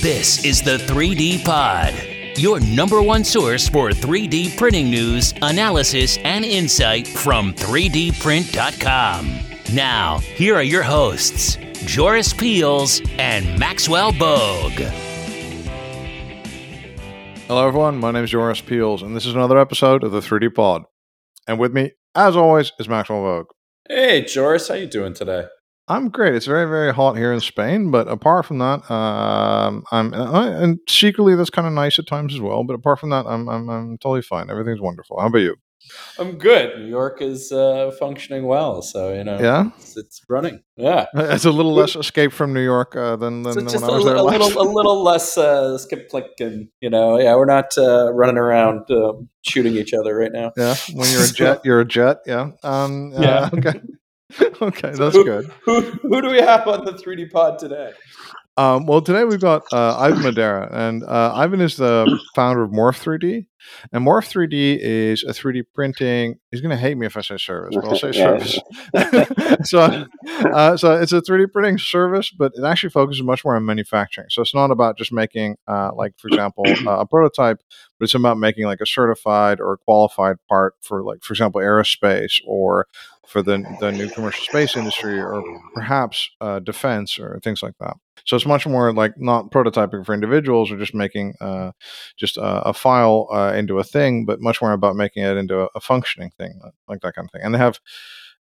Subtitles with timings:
[0.00, 1.92] This is the 3D Pod,
[2.38, 9.40] your number one source for 3D printing news, analysis, and insight from 3dprint.com.
[9.74, 14.80] Now, here are your hosts, Joris Peels and Maxwell Bogue.
[17.48, 17.98] Hello, everyone.
[17.98, 20.84] My name is Joris Peels, and this is another episode of the 3D Pod.
[21.48, 23.46] And with me, as always, is Maxwell Bogue.
[23.88, 25.46] Hey, Joris, how you doing today?
[25.88, 26.34] I'm great.
[26.34, 31.34] It's very, very hot here in Spain, but apart from that, um, I'm and secretly
[31.34, 32.64] that's kind of nice at times as well.
[32.64, 34.50] But apart from that, I'm I'm, I'm totally fine.
[34.50, 35.18] Everything's wonderful.
[35.20, 35.56] How about you?
[36.18, 36.78] I'm good.
[36.78, 40.62] New York is uh, functioning well, so you know, yeah, it's, it's running.
[40.76, 44.04] Yeah, it's a little less escape from New York uh, than than, when I was
[44.04, 44.16] there.
[44.16, 48.12] A little, a little less uh, skip click, and you know, yeah, we're not uh,
[48.12, 50.52] running around um, shooting each other right now.
[50.56, 52.18] Yeah, when you're a jet, you're a jet.
[52.26, 52.50] Yeah.
[52.62, 53.48] Um, yeah.
[53.58, 53.80] Okay.
[54.62, 55.50] okay, that's who, good.
[55.64, 57.92] Who, who do we have on the 3D pod today?
[58.58, 62.72] Um, well, today we've got uh, Ivan Madera, and uh, Ivan is the founder of
[62.72, 63.46] Morf3D.
[63.92, 66.40] And Morf3D is a 3D printing.
[66.50, 68.58] He's going to hate me if I say service, but I'll say service.
[69.68, 70.06] so,
[70.52, 74.26] uh, so it's a 3D printing service, but it actually focuses much more on manufacturing.
[74.30, 77.58] So it's not about just making, uh, like for example, a prototype,
[77.98, 82.40] but it's about making like a certified or qualified part for, like for example, aerospace
[82.44, 82.86] or
[83.28, 85.42] for the the new commercial space industry or
[85.74, 87.96] perhaps uh, defense or things like that.
[88.24, 91.72] So it's much more like not prototyping for individuals or just making uh,
[92.16, 95.60] just a, a file uh, into a thing, but much more about making it into
[95.60, 97.42] a, a, functioning thing, uh, like that kind of thing.
[97.44, 97.78] And they have.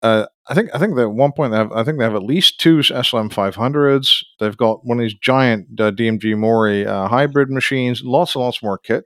[0.02, 2.16] Uh, I think I think that at one point they have I think they have
[2.16, 4.24] at least two SLM 500s.
[4.40, 8.78] They've got one of these giant uh, DMG Mori hybrid machines, lots and lots more
[8.78, 9.06] kit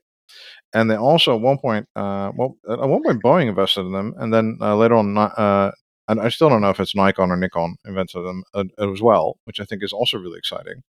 [0.74, 4.14] and they also at one point, uh, well, at one point Boeing invested in them,
[4.18, 5.72] and then uh, later on, uh,
[6.08, 9.38] and I still don't know if it's Nikon or Nikon invented them uh, as well,
[9.46, 10.84] which I think is also really exciting.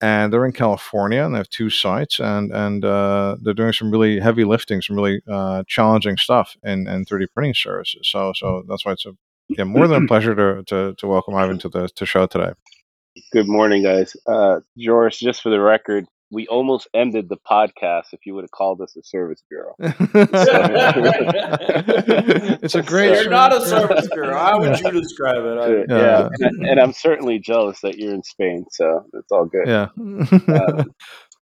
[0.00, 3.90] And they're in California, and they have two sites, and and uh, they're doing some
[3.90, 8.08] really heavy lifting, some really uh, challenging stuff in, in 3D printing services.
[8.08, 9.12] So so that's why it's a
[9.48, 12.52] yeah, more than a pleasure to, to, to welcome Ivan to the to show today.
[13.32, 14.16] Good morning, guys.
[14.26, 18.50] Uh, Joris, just for the record, we almost ended the podcast if you would have
[18.50, 19.74] called us a service bureau.
[22.60, 23.14] it's a great.
[23.14, 24.36] You're not a service bureau.
[24.36, 25.86] How would you describe it?
[25.88, 26.28] yeah, yeah.
[26.40, 29.66] And, and, I'm certainly jealous that you're in Spain, so it's all good.
[29.66, 29.88] Yeah.
[30.54, 30.84] uh,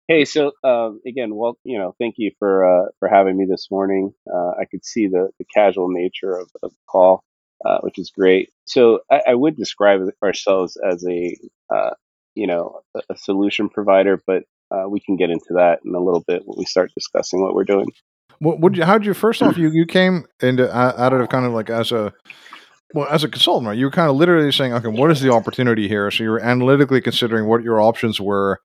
[0.09, 3.69] hey, so um, again, well, you know, thank you for uh, for having me this
[3.71, 4.13] morning.
[4.31, 7.23] Uh, I could see the the casual nature of, of the call.
[7.65, 8.51] Uh, which is great.
[8.67, 11.35] So I, I, would describe ourselves as a,
[11.75, 11.93] uh,
[12.35, 16.01] you know, a, a solution provider, but uh, we can get into that in a
[16.01, 17.87] little bit when we start discussing what we're doing.
[18.39, 18.85] What would you?
[18.85, 19.15] How did you?
[19.15, 22.13] First off, you you came into out of kind of like as a
[22.93, 23.79] well as a consultant, right?
[23.79, 26.11] You were kind of literally saying, okay, what is the opportunity here?
[26.11, 28.61] So you were analytically considering what your options were,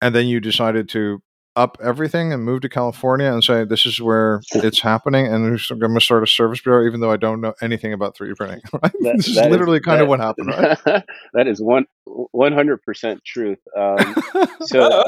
[0.00, 1.20] and then you decided to
[1.58, 5.78] up everything and move to California and say this is where it's happening, and I'm
[5.78, 8.60] going to start a service bureau, even though I don't know anything about 3D printing.
[8.80, 8.92] Right?
[9.00, 10.48] That, this is literally is, kind that, of what happened.
[10.48, 10.78] Right?
[11.34, 13.58] that is one 100 percent truth.
[13.76, 14.14] Um,
[14.60, 15.02] so,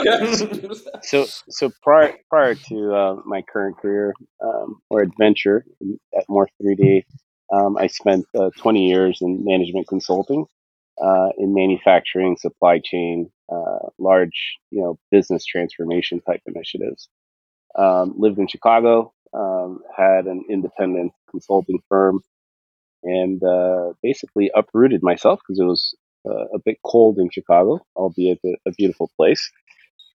[1.02, 4.12] so, so prior prior to uh, my current career
[4.42, 5.64] um, or adventure
[6.18, 7.04] at Morph 3D,
[7.52, 10.46] um, I spent uh, 20 years in management consulting
[11.00, 17.08] uh, in manufacturing, supply chain, uh, large, you know, business transformation type initiatives.
[17.76, 22.20] Um, lived in Chicago, um, had an independent consulting firm,
[23.02, 25.94] and uh, basically uprooted myself because it was
[26.28, 29.50] uh, a bit cold in Chicago, albeit a, a beautiful place,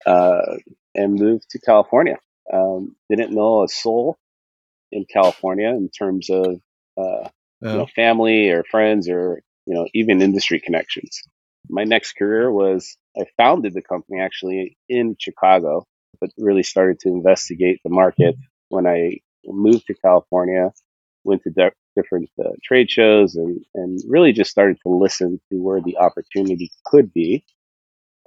[0.05, 0.57] uh,
[0.95, 2.17] and moved to California.
[2.51, 4.17] Um, didn't know a soul
[4.91, 6.59] in California in terms of
[6.97, 7.29] uh,
[7.61, 11.23] you know family or friends or you know, even industry connections.
[11.69, 15.85] My next career was I founded the company actually in Chicago,
[16.19, 18.35] but really started to investigate the market
[18.69, 20.71] when I moved to California,
[21.23, 25.61] went to de- different uh, trade shows, and, and really just started to listen to
[25.61, 27.43] where the opportunity could be.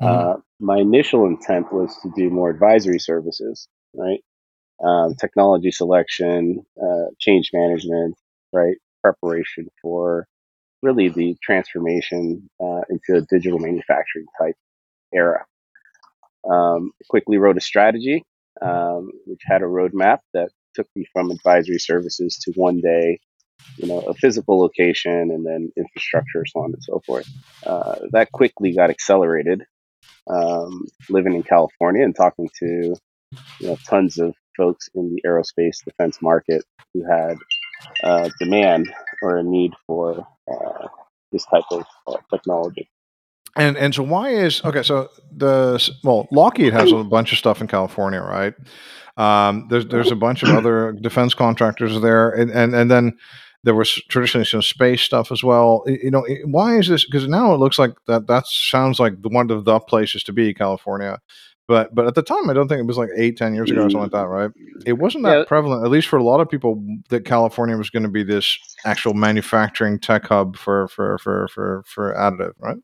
[0.03, 0.28] Mm-hmm.
[0.28, 4.21] Uh, my initial intent was to do more advisory services, right?
[4.84, 8.15] Um, technology selection, uh, change management,
[8.53, 8.77] right?
[9.03, 10.27] Preparation for
[10.86, 14.54] really the transformation uh, into a digital manufacturing type
[15.12, 15.44] era.
[16.48, 18.22] Um, quickly wrote a strategy,
[18.62, 23.18] um, which had a roadmap that took me from advisory services to one day,
[23.78, 27.28] you know, a physical location and then infrastructure, so on and so forth.
[27.66, 29.65] Uh, that quickly got accelerated.
[30.28, 32.94] Um, living in California and talking to
[33.60, 37.36] you know tons of folks in the aerospace defense market who had
[38.03, 38.92] uh, demand
[39.22, 40.88] or a need for uh,
[41.33, 42.88] this type of uh, technology.
[43.56, 44.83] And and so why is okay?
[44.83, 48.54] So the well, Lockheed has a bunch of stuff in California, right?
[49.16, 53.16] Um, there's there's a bunch of other defense contractors there, and and, and then
[53.65, 55.84] there was traditionally some space stuff as well.
[55.86, 57.06] You know, why is this?
[57.06, 60.53] Because now it looks like that that sounds like one of the places to be,
[60.53, 61.18] California.
[61.68, 63.80] But but at the time, I don't think it was like eight, ten years ago
[63.80, 64.51] or something like that, right?
[64.84, 65.45] It wasn't that yeah.
[65.47, 68.57] prevalent, at least for a lot of people, that California was going to be this
[68.84, 72.77] actual manufacturing tech hub for for for for for additive, right?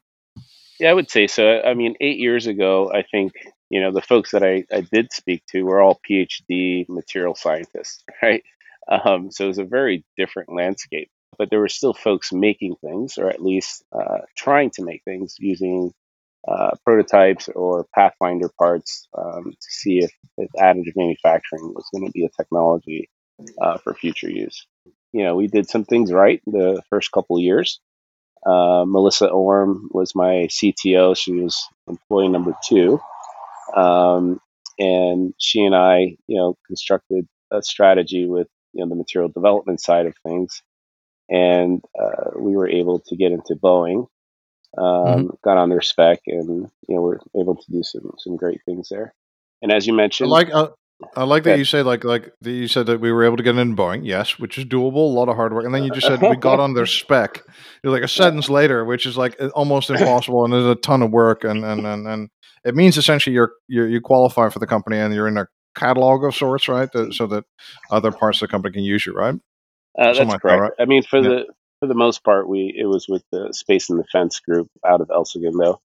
[0.80, 1.60] Yeah, I would say so.
[1.62, 3.34] I mean, eight years ago, I think
[3.70, 8.02] you know the folks that I, I did speak to were all PhD material scientists,
[8.22, 8.42] right?
[8.88, 11.08] Um, so it was a very different landscape.
[11.38, 15.36] But there were still folks making things, or at least uh, trying to make things
[15.38, 15.92] using
[16.46, 22.12] uh, prototypes or Pathfinder parts um, to see if, if, additive manufacturing was going to
[22.12, 23.08] be a technology
[23.60, 24.66] uh, for future use.
[25.12, 27.80] You know, we did some things right the first couple of years.
[28.44, 31.16] Uh, Melissa Orme was my CTO.
[31.16, 32.98] She was employee number two.
[33.74, 34.40] Um,
[34.78, 39.80] and she and I, you know, constructed a strategy with you know the material development
[39.80, 40.62] side of things,
[41.30, 44.06] and uh, we were able to get into Boeing,
[44.78, 45.26] um, mm-hmm.
[45.44, 48.88] got on their spec, and you know we're able to do some some great things
[48.88, 49.14] there.
[49.60, 50.68] And as you mentioned, I like uh,
[51.16, 53.42] I like that you say like like that you said that we were able to
[53.42, 55.90] get in Boeing, yes, which is doable, a lot of hard work, and then you
[55.90, 57.42] just said we got on their spec.
[57.82, 61.10] You're like a sentence later, which is like almost impossible, and there's a ton of
[61.10, 62.28] work, and and and, and
[62.64, 66.24] it means essentially you're, you're you qualify for the company and you're in a catalog
[66.24, 66.88] of sorts, right?
[67.10, 67.44] so that
[67.90, 69.34] other parts of the company can use you, right?
[69.98, 70.44] Uh, that's correct.
[70.44, 70.72] right?
[70.78, 71.28] I mean, for yeah.
[71.28, 71.44] the
[71.82, 75.10] for the most part, we it was with the Space and Defense Group out of
[75.12, 75.80] El Segundo,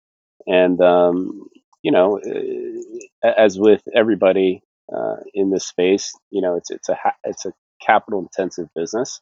[0.47, 1.49] and um,
[1.83, 6.97] you know, uh, as with everybody uh, in this space, you know, it's it's a
[7.25, 7.53] it's a
[7.85, 9.21] capital intensive business.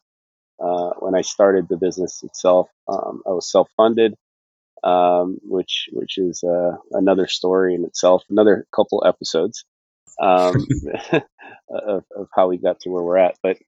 [0.63, 4.15] Uh, when I started the business itself, um, I was self funded
[4.85, 9.65] um, which which is uh, another story in itself, another couple episodes
[10.21, 10.55] um,
[11.71, 13.37] of, of, how we got to where we're at.
[13.43, 13.59] But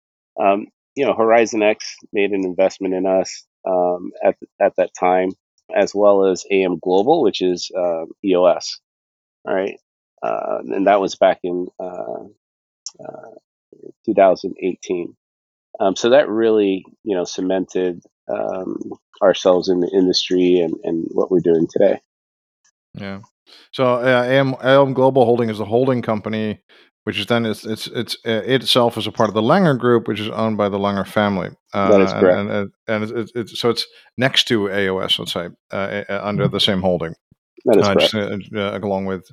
[0.41, 1.77] um, you know, HorizonX
[2.13, 5.31] made an investment in us um, at at that time,
[5.75, 8.81] as well as AM Global, which is uh, EOS.
[9.47, 9.79] All right,
[10.23, 12.25] uh, and that was back in uh,
[13.01, 13.31] uh,
[14.07, 15.17] 2018.
[15.81, 18.79] Um, so that really, you know, cemented um,
[19.23, 22.01] ourselves in the industry and, and what we're doing today.
[22.95, 23.21] Yeah.
[23.73, 26.61] So uh, AM, AM Global Holding is a holding company,
[27.05, 29.79] which is then it's it's it's uh, it itself is a part of the Langer
[29.79, 31.51] Group, which is owned by the Langer family.
[31.73, 32.39] Uh, that is correct.
[32.39, 36.61] And, and, and it's, it's, so it's next to EOS, let's say, uh, under the
[36.61, 37.15] same holding.
[37.65, 38.43] That is correct.
[38.43, 39.29] Just, uh, along with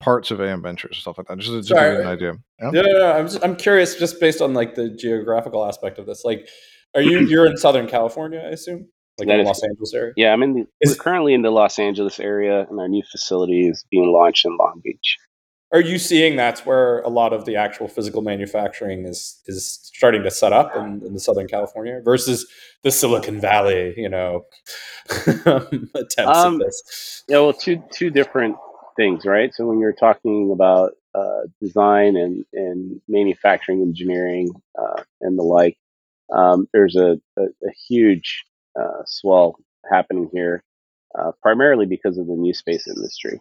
[0.00, 1.38] parts of AM Ventures and stuff like that.
[1.38, 2.34] Just, just Sorry, an idea.
[2.60, 6.06] Yeah, yeah, yeah I'm just, I'm curious, just based on like the geographical aspect of
[6.06, 6.24] this.
[6.24, 6.48] Like,
[6.94, 8.40] are you you're in Southern California?
[8.40, 8.88] I assume,
[9.18, 10.12] like that in the Los Angeles area.
[10.16, 10.54] Yeah, I'm in.
[10.54, 14.12] The, is, we're currently in the Los Angeles area, and our new facility is being
[14.12, 15.18] launched in Long Beach.
[15.72, 20.22] Are you seeing that's where a lot of the actual physical manufacturing is is starting
[20.22, 22.46] to set up in, in the Southern California versus
[22.82, 23.94] the Silicon Valley?
[23.96, 24.44] You know,
[25.08, 27.24] attempts um, at this.
[27.28, 28.56] Yeah, well, two two different
[28.96, 29.52] things, right?
[29.54, 35.76] So when you're talking about uh, design and, and manufacturing engineering uh, and the like,
[36.34, 38.44] um, there's a, a, a huge
[38.78, 39.56] uh, swell
[39.90, 40.62] happening here,
[41.18, 43.40] uh, primarily because of the new space industry,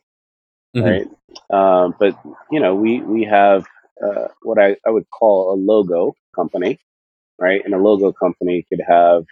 [0.75, 0.87] mm-hmm.
[0.87, 1.07] right?
[1.49, 2.17] Um, but
[2.51, 3.65] you know, we we have
[4.03, 6.79] uh, what I, I would call a logo company,
[7.39, 7.61] right?
[7.63, 9.25] And a logo company could have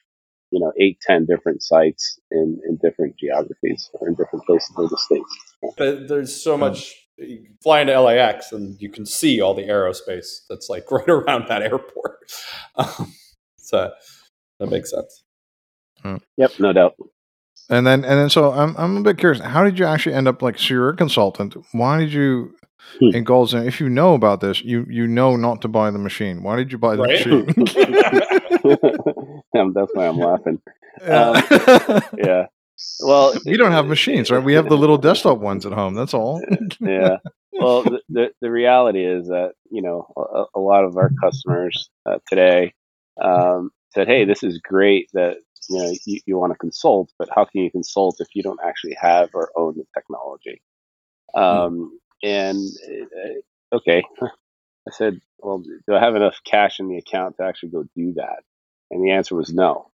[0.52, 4.90] you know eight, ten different sites in in different geographies or in different places of
[4.90, 5.56] the states.
[5.78, 6.96] But there's so much.
[7.18, 11.48] You fly into LAX and you can see all the aerospace that's like right around
[11.50, 12.18] that airport.
[12.76, 13.14] Um,
[13.58, 13.92] so
[14.60, 15.24] that makes sense.
[16.02, 16.18] Hmm.
[16.38, 16.96] Yep, no doubt.
[17.70, 19.42] And then, and then, so I'm, I'm a bit curious.
[19.42, 20.58] How did you actually end up like?
[20.58, 21.56] So you're a consultant.
[21.72, 22.56] Why did you
[23.00, 23.16] hmm.
[23.16, 23.54] in Gold's?
[23.54, 26.42] If you know about this, you you know not to buy the machine.
[26.42, 27.26] Why did you buy the right?
[27.26, 27.46] machine?
[29.74, 30.62] That's why I'm laughing.
[31.02, 31.30] Yeah.
[31.88, 32.46] Um, yeah.
[33.02, 34.44] Well, we don't have machines, right?
[34.44, 35.94] We have the little desktop ones at home.
[35.94, 36.42] That's all.
[36.80, 37.18] yeah.
[37.54, 41.90] Well, the, the, the reality is that you know a, a lot of our customers
[42.06, 42.74] uh, today
[43.22, 45.38] um, said, "Hey, this is great that
[45.70, 48.60] you know you, you want to consult, but how can you consult if you don't
[48.64, 50.62] actually have or own the technology?"
[51.34, 51.42] Hmm.
[51.42, 57.38] Um, and uh, okay, I said, "Well, do I have enough cash in the account
[57.38, 58.44] to actually go do that?"
[58.92, 59.92] And the answer was no.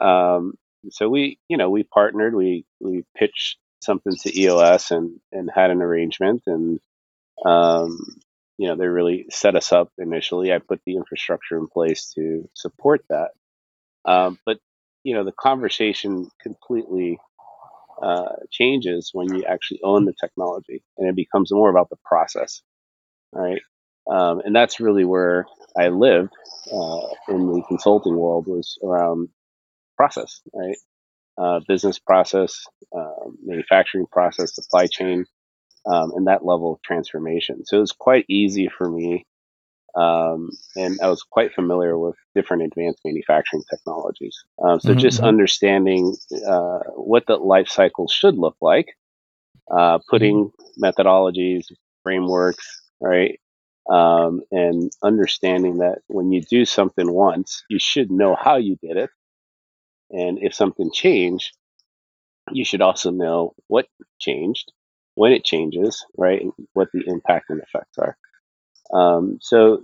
[0.00, 0.54] Um,
[0.90, 2.34] so we, you know, we partnered.
[2.34, 6.80] We we pitched something to EOS and and had an arrangement, and
[7.44, 8.20] um,
[8.60, 10.52] you know, they really set us up initially.
[10.52, 13.30] I put the infrastructure in place to support that.
[14.04, 14.58] Um, but,
[15.04, 17.18] you know, the conversation completely
[18.02, 22.62] uh, changes when you actually own the technology, and it becomes more about the process,
[23.32, 23.62] right?
[24.10, 25.46] Um, and that's really where
[25.78, 26.32] I lived
[26.72, 29.28] uh, in the consulting world was around
[29.96, 30.76] process, right?
[31.38, 32.66] Uh, business process,
[32.96, 35.26] um, manufacturing process, supply chain,
[35.86, 37.64] um, and that level of transformation.
[37.66, 39.26] So it was quite easy for me
[39.94, 44.36] um, and I was quite familiar with different advanced manufacturing technologies.
[44.62, 44.98] Um, so mm-hmm.
[44.98, 45.26] just mm-hmm.
[45.26, 46.16] understanding
[46.46, 48.88] uh, what the life cycle should look like,
[49.70, 50.84] uh, putting mm-hmm.
[50.84, 51.66] methodologies,
[52.02, 53.40] frameworks, right,
[53.90, 58.96] um, and understanding that when you do something once, you should know how you did
[58.96, 59.10] it,
[60.10, 61.56] and if something changed,
[62.52, 63.86] you should also know what
[64.20, 64.72] changed,
[65.14, 68.16] when it changes, right, and what the impact and effects are.
[68.94, 69.82] Um, so,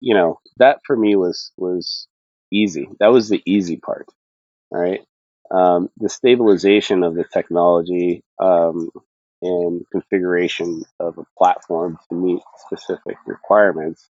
[0.00, 2.08] you know, that for me was was
[2.52, 2.88] easy.
[3.00, 4.06] That was the easy part,
[4.70, 5.02] right?
[5.50, 8.90] Um, the stabilization of the technology um,
[9.42, 14.08] and configuration of a platform to meet specific requirements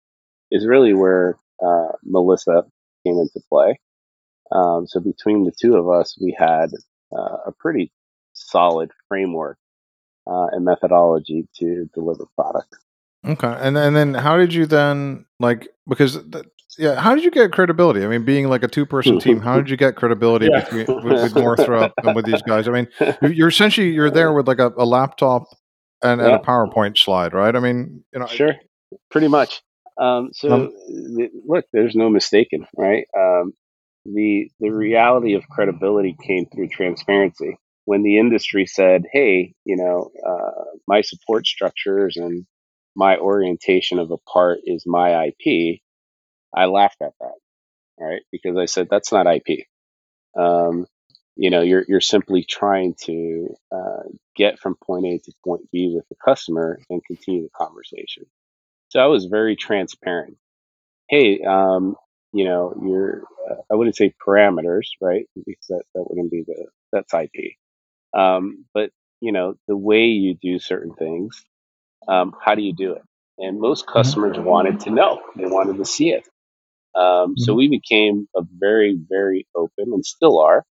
[0.52, 2.66] is really where uh, Melissa
[3.06, 3.80] came into play.
[4.52, 6.70] Um, so between the two of us, we had
[7.16, 7.92] uh, a pretty
[8.34, 9.58] solid framework
[10.28, 12.76] uh, and methodology to deliver product.
[13.28, 16.46] Okay, and and then how did you then like because th-
[16.78, 18.04] yeah how did you get credibility?
[18.04, 20.64] I mean, being like a two person team, how did you get credibility yeah.
[20.64, 22.68] between, with, with, Northrop and with these guys?
[22.68, 22.88] I mean,
[23.22, 25.44] you're essentially you're there with like a, a laptop
[26.04, 26.28] and, yeah.
[26.28, 27.56] and, a PowerPoint slide, right?
[27.56, 28.56] I mean, you know, sure,
[29.10, 29.62] pretty much.
[30.00, 30.74] Um, so um,
[31.48, 33.06] look, there's no mistaking, right?
[33.18, 33.54] Um,
[34.06, 37.58] the the reality of credibility came through transparency.
[37.86, 42.46] When the industry said, "Hey, you know, uh, my support structures and
[42.96, 45.82] my orientation of a part is my IP,
[46.56, 47.36] I laughed at that,
[48.00, 48.22] right?
[48.32, 49.68] Because I said that's not IP.
[50.38, 50.88] Um,
[51.36, 54.04] you know, you're you're simply trying to uh,
[54.36, 58.26] get from point A to point B with the customer and continue the conversation.
[58.90, 60.38] So I was very transparent.
[61.10, 61.96] Hey, um,
[62.34, 65.28] you know, your uh, I wouldn't say parameters, right?
[65.36, 67.54] Because that, that wouldn't be the that's IP.
[68.18, 71.44] Um, but you know, the way you do certain things
[72.08, 73.02] um, how do you do it?
[73.38, 73.94] And most mm-hmm.
[73.94, 76.28] customers wanted to know, they wanted to see it.
[76.96, 77.58] Um, so mm-hmm.
[77.58, 80.64] we became a very, very open and still are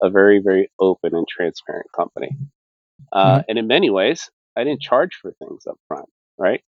[0.00, 2.30] a very, very open and transparent company.
[3.12, 3.40] Uh, mm-hmm.
[3.48, 6.06] And in many ways, I didn't charge for things up front,
[6.38, 6.62] right?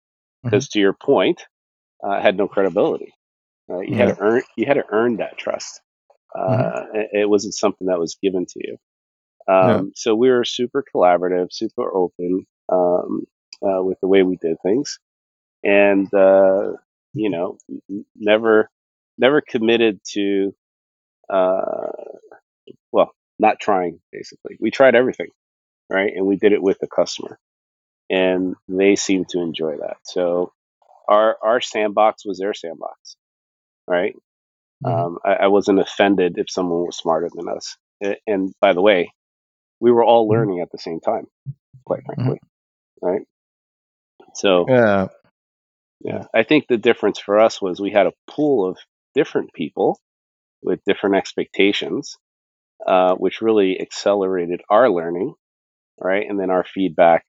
[0.42, 1.42] Because to your point,
[2.04, 3.12] uh, I had no credibility.
[3.68, 3.88] Right?
[3.88, 5.80] You had to earn, you had to earn that trust.
[6.36, 8.76] Uh, it, it wasn't something that was given to you.
[9.46, 9.80] Um, yeah.
[9.94, 12.46] So we were super collaborative, super open.
[12.70, 13.24] Um,
[13.64, 14.98] uh, with the way we did things,
[15.62, 16.72] and uh,
[17.14, 17.58] you know,
[18.16, 18.68] never
[19.18, 20.54] never committed to,
[21.32, 21.92] uh,
[22.90, 24.00] well, not trying.
[24.10, 25.28] Basically, we tried everything,
[25.90, 27.38] right, and we did it with the customer,
[28.10, 29.98] and they seemed to enjoy that.
[30.04, 30.52] So
[31.08, 33.16] our our sandbox was their sandbox,
[33.86, 34.14] right?
[34.84, 35.04] Mm-hmm.
[35.04, 37.76] Um, I, I, wasn't offended if someone was smarter than us.
[38.26, 39.12] And by the way,
[39.80, 40.32] we were all mm-hmm.
[40.32, 41.26] learning at the same time,
[41.84, 42.14] quite mm-hmm.
[42.14, 43.06] frankly, mm-hmm.
[43.06, 43.22] right?
[44.34, 45.08] So yeah,
[46.00, 46.24] yeah.
[46.34, 48.78] I think the difference for us was we had a pool of
[49.14, 49.98] different people
[50.62, 52.16] with different expectations,
[52.86, 55.34] uh, which really accelerated our learning,
[56.00, 56.28] right?
[56.28, 57.24] And then our feedback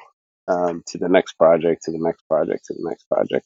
[0.47, 3.45] um, to the next project, to the next project, to the next project.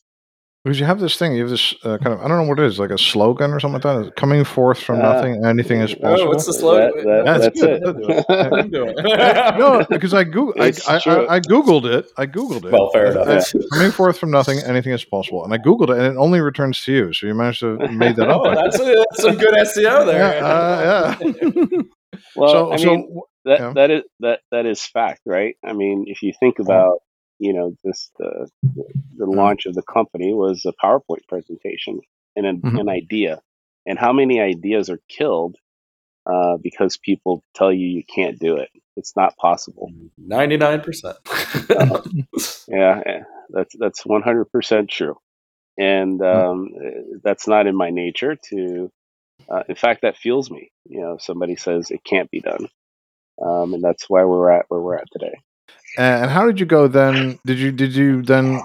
[0.64, 2.60] Because you have this thing, you have this uh, kind of, I don't know what
[2.60, 4.16] it is, like a slogan or something like that.
[4.18, 6.28] Coming forth from uh, nothing, anything is possible.
[6.28, 7.06] Oh, what's the slogan?
[7.06, 9.58] That, that, that's, that's it.
[9.58, 12.12] no, because I, Google, I, I, I, I, Googled it.
[12.18, 12.74] I Googled it.
[12.74, 13.54] Well, fair enough.
[13.54, 13.62] Yeah.
[13.72, 15.46] Coming forth from nothing, anything is possible.
[15.46, 17.14] And I Googled it, and it only returns to you.
[17.14, 18.42] So you managed to made that up.
[18.44, 20.36] oh, that's, a, that's, some good SEO there.
[20.36, 20.46] Yeah.
[20.46, 21.82] Uh, yeah.
[22.36, 23.74] well, so, I mean, so, that, yeah.
[23.74, 25.56] that, is, that, that is fact, right?
[25.66, 27.00] I mean, if you think about
[27.40, 28.50] you know, this the
[29.16, 32.02] the launch of the company was a PowerPoint presentation
[32.36, 32.78] and an, mm-hmm.
[32.78, 33.42] an idea.
[33.86, 35.56] And how many ideas are killed
[36.26, 38.70] uh, because people tell you you can't do it?
[38.96, 39.92] It's not possible.
[40.18, 41.18] Ninety nine percent.
[42.68, 45.18] Yeah, that's that's one hundred percent true,
[45.78, 46.26] and hmm.
[46.26, 46.70] um,
[47.24, 48.92] that's not in my nature to.
[49.50, 50.72] Uh, in fact, that fuels me.
[50.86, 52.68] You know, somebody says it can't be done,
[53.42, 55.36] um, and that's why we're at where we're at today.
[55.98, 57.40] And how did you go then?
[57.46, 58.62] Did you did you then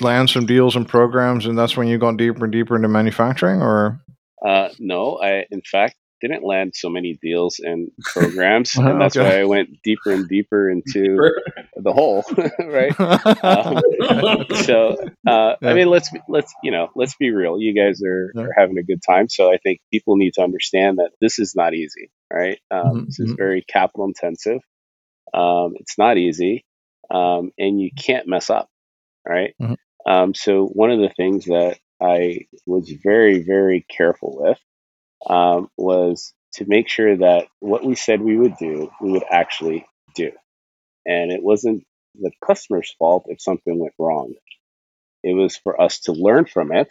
[0.00, 3.60] land some deals and programs, and that's when you got deeper and deeper into manufacturing,
[3.60, 4.00] or?
[4.44, 9.28] Uh, no, I in fact didn't land so many deals and programs, and that's okay.
[9.28, 11.32] why I went deeper and deeper into
[11.76, 12.24] the hole,
[12.60, 12.94] right?
[13.46, 15.70] Um, so, uh, yeah.
[15.70, 17.60] I mean, let's let's you know, let's be real.
[17.60, 18.42] You guys are, yeah.
[18.42, 21.54] are, having a good time, so I think people need to understand that this is
[21.54, 22.58] not easy, right?
[22.70, 23.04] Um, mm-hmm.
[23.06, 23.36] This is mm-hmm.
[23.36, 24.60] very capital intensive.
[25.34, 26.64] Um, it's not easy,
[27.10, 28.68] um, and you can't mess up,
[29.26, 29.54] right?
[29.60, 30.10] Mm-hmm.
[30.10, 34.60] Um, so one of the things that I was very, very careful with
[35.28, 39.86] um, was to make sure that what we said we would do, we would actually
[40.14, 40.32] do.
[41.04, 41.84] And it wasn't
[42.14, 44.34] the customer's fault if something went wrong.
[45.22, 46.88] It was for us to learn from it,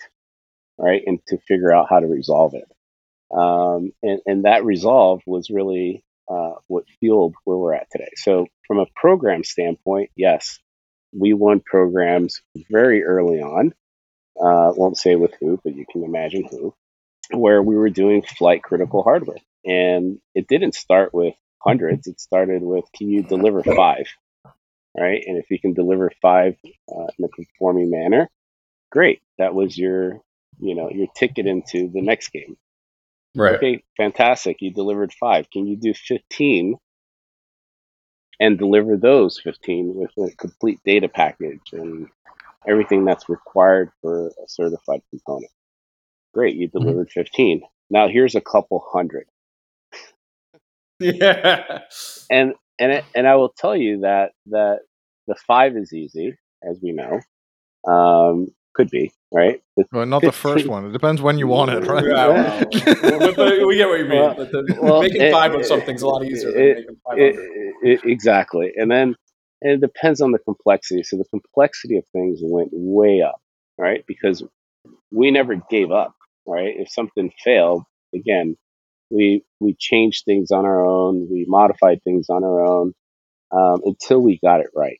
[0.77, 2.69] right, and to figure out how to resolve it.
[3.35, 8.09] Um, and, and that resolve was really uh, what fueled where we're at today.
[8.15, 10.59] So, from a program standpoint, yes,
[11.13, 13.73] we won programs very early on.
[14.39, 16.73] Uh, won't say with who, but you can imagine who,
[17.31, 19.37] where we were doing flight critical hardware.
[19.65, 24.07] And it didn't start with hundreds, it started with can you deliver five?
[24.97, 25.23] Right.
[25.25, 26.55] And if you can deliver five
[26.89, 28.29] uh, in a conforming manner,
[28.91, 29.21] great.
[29.37, 30.21] That was your,
[30.59, 32.55] you know, your ticket into the next game.
[33.35, 33.55] Right.
[33.55, 34.57] Okay, fantastic.
[34.61, 35.49] You delivered five.
[35.51, 36.75] Can you do 15
[38.39, 42.07] and deliver those 15 with a complete data package and
[42.67, 45.51] everything that's required for a certified component?
[46.33, 46.79] Great, you mm-hmm.
[46.79, 47.19] delivered mm-hmm.
[47.21, 47.61] 15.
[47.89, 49.27] Now here's a couple hundred.
[50.97, 51.81] Yeah.
[52.31, 54.79] And and and I will tell you that that
[55.27, 57.19] the five is easy, as we know.
[57.85, 59.61] Um, could be right.
[59.77, 60.85] The well, not the first one.
[60.85, 62.05] It depends when you want it, right?
[62.05, 62.63] Yeah,
[63.17, 64.19] well, but, we get what you mean.
[64.19, 66.87] Well, the, well, making it, five of something's a lot easier it,
[67.81, 69.15] it, exactly, and then
[69.61, 71.03] and it depends on the complexity.
[71.03, 73.41] So the complexity of things went way up,
[73.77, 74.03] right?
[74.05, 74.43] Because
[75.11, 76.13] we never gave up,
[76.45, 76.73] right?
[76.77, 78.57] If something failed, again,
[79.09, 82.93] we we changed things on our own, we modified things on our own
[83.51, 84.99] um, until we got it right,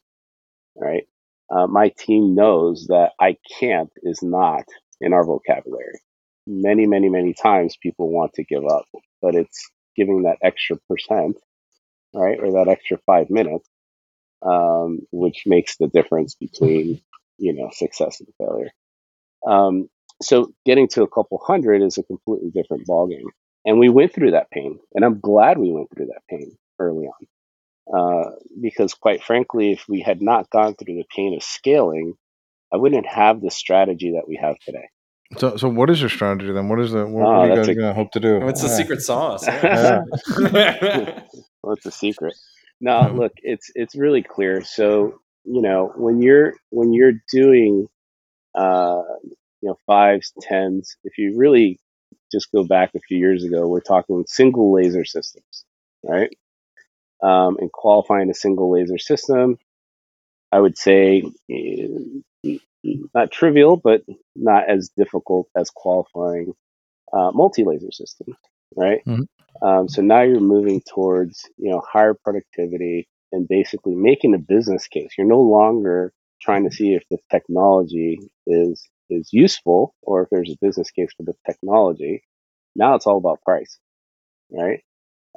[0.75, 1.03] right?
[1.49, 4.65] Uh, my team knows that I can't is not
[4.99, 5.99] in our vocabulary.
[6.47, 8.85] Many, many, many times people want to give up,
[9.21, 11.37] but it's giving that extra percent,
[12.13, 13.67] right, or that extra five minutes,
[14.43, 17.01] um, which makes the difference between
[17.37, 18.71] you know success and failure.
[19.47, 19.89] Um,
[20.21, 23.29] so getting to a couple hundred is a completely different ballgame,
[23.65, 27.05] and we went through that pain, and I'm glad we went through that pain early
[27.05, 27.27] on.
[27.93, 32.13] Uh, because quite frankly, if we had not gone through the pain of scaling,
[32.73, 34.89] I wouldn't have the strategy that we have today.
[35.37, 36.69] So, so what is your strategy then?
[36.69, 38.39] What is the what, oh, what are you guys a, gonna hope to do?
[38.39, 39.45] What's the secret sauce?
[39.47, 40.01] Yeah.
[41.61, 42.35] What's the secret?
[42.79, 44.63] No, look, it's it's really clear.
[44.63, 47.87] So, you know, when you're when you're doing,
[48.53, 49.01] uh,
[49.61, 51.79] you know, fives, tens, if you really
[52.31, 55.65] just go back a few years ago, we're talking single laser systems,
[56.03, 56.35] right?
[57.21, 59.57] Um, and qualifying a single laser system.
[60.51, 61.87] I would say eh,
[63.13, 64.03] not trivial, but
[64.35, 66.53] not as difficult as qualifying
[67.11, 68.35] uh, multi-laser systems,
[68.75, 69.01] right?
[69.05, 69.67] Mm-hmm.
[69.67, 74.87] Um, so now you're moving towards you know higher productivity and basically making a business
[74.87, 75.11] case.
[75.17, 80.51] You're no longer trying to see if the technology is is useful or if there's
[80.51, 82.23] a business case for the technology.
[82.75, 83.79] Now it's all about price,
[84.51, 84.81] right?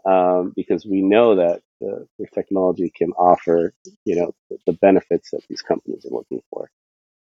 [0.04, 3.72] Um, because we know that the, the technology can offer,
[4.04, 6.70] you know, the, the benefits that these companies are looking for.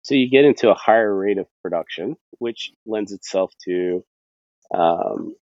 [0.01, 4.03] So you get into a higher rate of production, which lends itself to,
[4.73, 5.36] um,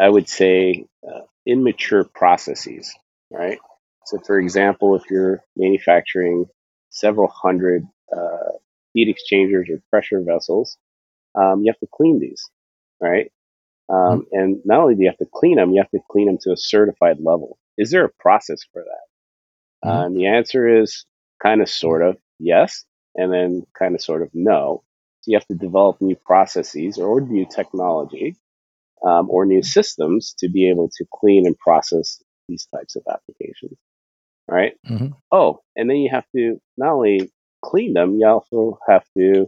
[0.00, 2.92] I would say, uh, immature processes,
[3.30, 3.58] right?
[4.06, 6.46] So, for example, if you're manufacturing
[6.90, 8.52] several hundred uh,
[8.94, 10.78] heat exchangers or pressure vessels,
[11.34, 12.42] um, you have to clean these,
[13.00, 13.30] right?
[13.88, 14.20] Um, mm-hmm.
[14.32, 16.52] and not only do you have to clean them, you have to clean them to
[16.52, 17.58] a certified level.
[17.78, 19.88] Is there a process for that?
[19.88, 19.98] Mm-hmm.
[19.98, 21.06] Um, the answer is
[21.42, 24.82] kind of, sort of, yes, and then kind of, sort of, no.
[25.20, 28.36] So you have to develop new processes or new technology
[29.02, 33.78] um, or new systems to be able to clean and process these types of applications.
[34.50, 34.74] Right?
[34.88, 35.08] Mm-hmm.
[35.30, 37.30] Oh, and then you have to not only
[37.62, 39.46] clean them, you also have to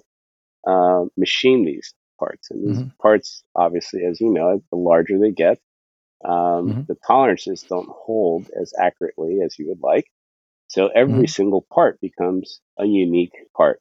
[0.66, 2.50] uh, machine these parts.
[2.50, 2.88] And these mm-hmm.
[3.00, 5.58] parts, obviously, as you know, the larger they get,
[6.24, 6.80] um, mm-hmm.
[6.88, 10.06] the tolerances don't hold as accurately as you would like.
[10.68, 11.24] So every mm-hmm.
[11.26, 13.80] single part becomes a unique part.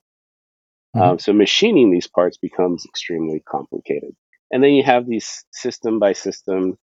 [0.95, 1.11] Mm-hmm.
[1.11, 4.15] Um, so machining these parts becomes extremely complicated.
[4.51, 6.77] And then you have these system by system,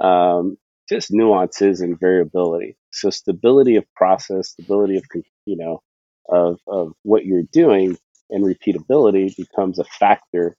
[0.00, 0.56] um,
[0.88, 2.76] just nuances and variability.
[2.92, 5.04] So stability of process, stability of,
[5.44, 5.82] you know,
[6.28, 7.98] of, of what you're doing
[8.30, 10.56] and repeatability becomes a factor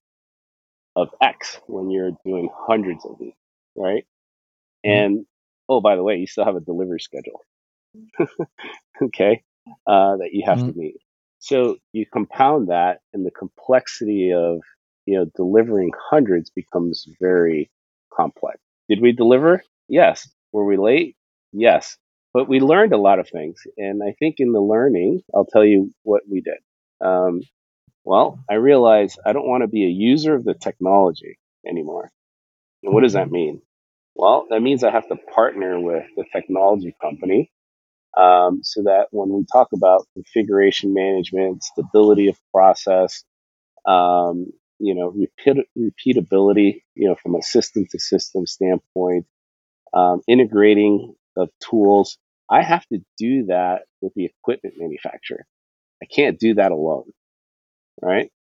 [0.96, 3.34] of X when you're doing hundreds of these,
[3.76, 4.06] right?
[4.86, 4.92] Mm-hmm.
[4.92, 5.26] And
[5.70, 7.42] oh, by the way, you still have a delivery schedule,
[9.04, 9.44] okay,
[9.88, 10.72] uh, that you have mm-hmm.
[10.72, 10.96] to meet.
[11.40, 14.62] So you compound that, and the complexity of
[15.06, 17.70] you know delivering hundreds becomes very
[18.14, 18.60] complex.
[18.90, 19.64] Did we deliver?
[19.88, 20.30] Yes.
[20.52, 21.16] Were we late?
[21.52, 21.98] Yes.
[22.34, 23.62] but we learned a lot of things.
[23.78, 26.58] And I think in the learning, I'll tell you what we did.
[27.06, 27.42] Um,
[28.04, 32.12] well, I realized I don't want to be a user of the technology anymore.
[32.84, 33.62] And what does that mean?
[34.16, 37.52] Well, that means I have to partner with the technology company
[38.18, 43.24] um, so that when we talk about configuration management, stability of process,
[43.86, 44.48] um,
[44.80, 49.26] you know, repeat, repeatability, you know, from a system to system standpoint,
[49.94, 52.18] um, integrating of tools,
[52.50, 55.46] I have to do that with the equipment manufacturer.
[56.04, 57.12] I can't do that alone,
[58.02, 58.32] right?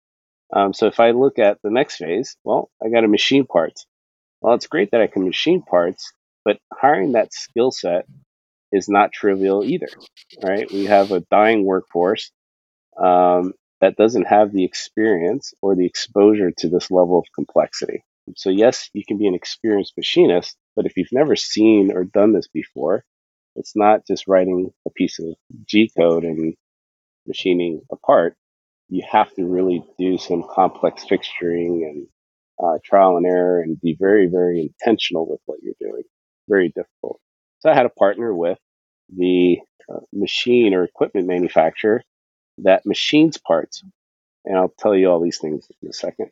[0.52, 3.86] Um, so if I look at the next phase, well, I got a machine parts.
[4.42, 6.12] Well, it's great that I can machine parts,
[6.44, 8.06] but hiring that skill set
[8.72, 9.88] is not trivial either,
[10.42, 10.70] right?
[10.72, 12.32] We have a dying workforce
[13.02, 18.04] um, that doesn't have the experience or the exposure to this level of complexity.
[18.36, 22.32] So, yes, you can be an experienced machinist, but if you've never seen or done
[22.32, 23.04] this before,
[23.56, 26.54] it's not just writing a piece of G code and
[27.26, 28.36] machining a part.
[28.88, 32.08] You have to really do some complex fixturing and
[32.62, 36.02] uh, trial and error and be very, very intentional with what you're doing.
[36.48, 37.20] Very difficult.
[37.60, 38.58] So I had a partner with
[39.14, 39.58] the
[39.92, 42.02] uh, machine or equipment manufacturer
[42.58, 43.82] that machines parts.
[44.44, 46.30] And I'll tell you all these things in a second.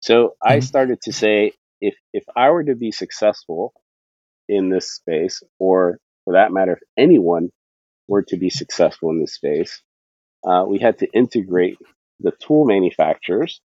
[0.00, 0.52] So mm-hmm.
[0.52, 3.72] I started to say, if, if I were to be successful
[4.48, 7.50] in this space, or for that matter, if anyone
[8.08, 9.82] were to be successful in this space,
[10.44, 11.78] uh, we had to integrate
[12.20, 13.60] the tool manufacturers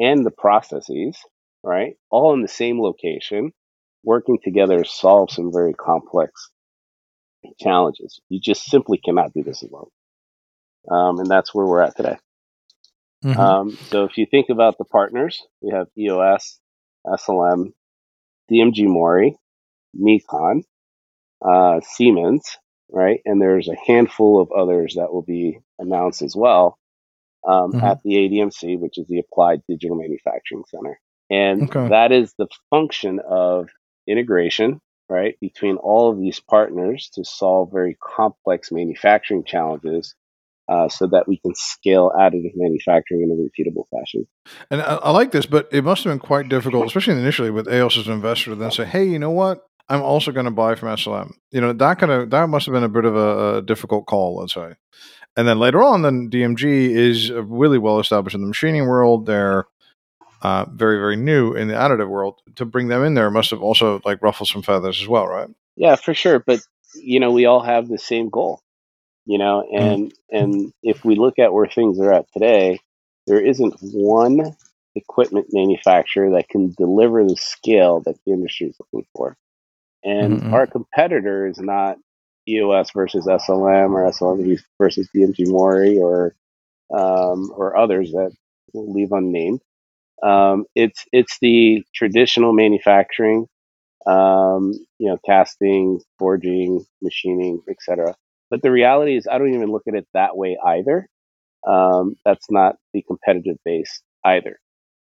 [0.00, 1.16] and the processes,
[1.62, 3.52] right, all in the same location,
[4.02, 6.50] working together to solve some very complex
[7.60, 8.20] challenges.
[8.28, 9.90] You just simply cannot do this alone.
[10.90, 12.16] Um, and that's where we're at today.
[13.24, 13.38] Mm-hmm.
[13.38, 16.58] Um, so if you think about the partners, we have EOS,
[17.06, 17.72] SLM,
[18.50, 19.36] DMG Mori,
[19.92, 20.62] Nikon,
[21.46, 22.56] uh, Siemens,
[22.90, 23.20] right?
[23.26, 26.78] And there's a handful of others that will be announced as well
[27.46, 27.84] um, mm-hmm.
[27.84, 31.00] at the ADMC, which is the Applied Digital Manufacturing Center.
[31.30, 31.88] And okay.
[31.88, 33.68] that is the function of
[34.06, 40.14] integration, right, between all of these partners to solve very complex manufacturing challenges
[40.68, 44.26] uh, so that we can scale additive manufacturing in a repeatable fashion.
[44.70, 47.68] And I, I, like this, but it must have been quite difficult, especially initially with
[47.68, 49.66] EOS as an investor, to then say, hey, you know what?
[49.88, 51.32] I'm also going to buy from SLM.
[51.50, 54.06] You know, that kind of that must have been a bit of a, a difficult
[54.06, 54.74] call, let's say.
[55.40, 59.24] And then later on, then DMG is really well established in the machining world.
[59.24, 59.64] They're
[60.42, 62.42] uh, very, very new in the additive world.
[62.56, 65.48] To bring them in there must have also like ruffled some feathers as well, right?
[65.76, 66.40] Yeah, for sure.
[66.40, 66.60] But
[66.94, 68.60] you know, we all have the same goal.
[69.24, 69.82] You know, mm-hmm.
[69.82, 70.36] and mm-hmm.
[70.36, 72.78] and if we look at where things are at today,
[73.26, 74.54] there isn't one
[74.94, 79.38] equipment manufacturer that can deliver the scale that the industry is looking for.
[80.04, 80.52] And mm-hmm.
[80.52, 81.96] our competitor is not
[82.50, 86.34] EOS versus SLM or SLM versus DMG Mori or
[86.94, 88.32] um, or others that
[88.74, 89.62] we'll leave unnamed.
[90.22, 93.46] Um, it's it's the traditional manufacturing,
[94.06, 98.14] um, you know, casting, forging, machining, etc.
[98.50, 101.08] But the reality is, I don't even look at it that way either.
[101.66, 104.58] Um, that's not the competitive base either.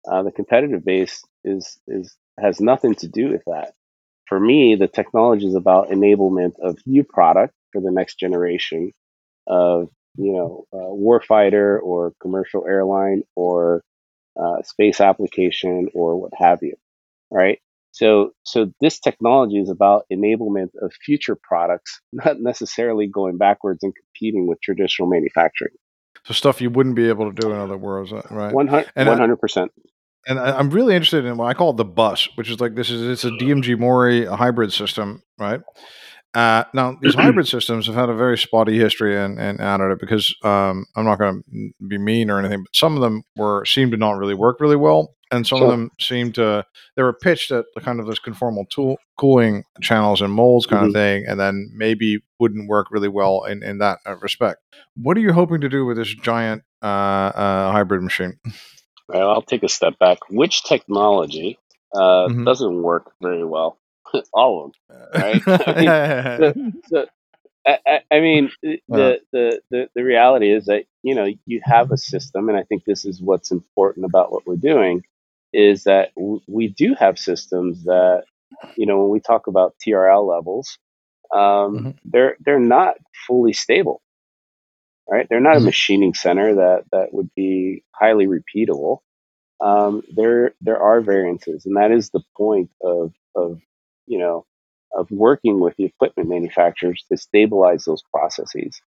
[0.10, 3.74] Uh, the competitive base is is has nothing to do with that
[4.30, 8.92] for me, the technology is about enablement of new product for the next generation
[9.48, 13.84] of, you know, uh, warfighter or commercial airline or
[14.40, 16.76] uh, space application or what have you,
[17.32, 17.60] right?
[17.92, 23.94] So, so this technology is about enablement of future products, not necessarily going backwards and
[23.96, 25.74] competing with traditional manufacturing.
[26.26, 28.54] So stuff you wouldn't be able to do in other worlds, right?
[28.54, 29.72] 100 percent
[30.30, 32.90] and I, am really interested in what I call the bus, which is like this
[32.90, 35.60] is it's a DMG Mori a hybrid system, right?
[36.36, 40.34] Uh, now these hybrid systems have had a very spotty history and and additive because
[40.44, 43.92] um, I'm not going to be mean or anything, but some of them were seemed
[43.92, 45.66] to not really work really well, and some sure.
[45.66, 46.64] of them seemed to
[46.96, 50.90] they were pitched at kind of this conformal tool cooling channels and molds kind mm-hmm.
[50.90, 54.60] of thing, and then maybe wouldn't work really well in in that uh, respect.
[54.96, 58.40] What are you hoping to do with this giant uh, uh hybrid machine?
[59.10, 60.20] Well, I'll take a step back.
[60.30, 61.58] Which technology
[61.96, 62.44] uh, mm-hmm.
[62.44, 63.80] doesn't work very well?
[64.34, 65.42] All of them, right?
[65.68, 67.06] I mean, so,
[67.68, 71.98] I, I mean the, the, the, the reality is that, you know, you have a
[71.98, 75.04] system, and I think this is what's important about what we're doing,
[75.54, 78.24] is that w- we do have systems that,
[78.76, 80.78] you know, when we talk about TRL levels,
[81.34, 81.90] um, mm-hmm.
[82.06, 82.96] they're they're not
[83.28, 84.02] fully stable
[85.10, 85.28] right?
[85.30, 85.66] They're not a mm-hmm.
[85.66, 89.00] machining center that that would be highly repeatable.
[89.62, 93.60] Um, there there are variances, and that is the point of of
[94.06, 94.46] you know
[94.94, 98.82] of working with the equipment manufacturers to stabilize those processes.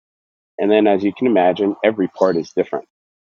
[0.57, 2.87] And then, as you can imagine, every part is different.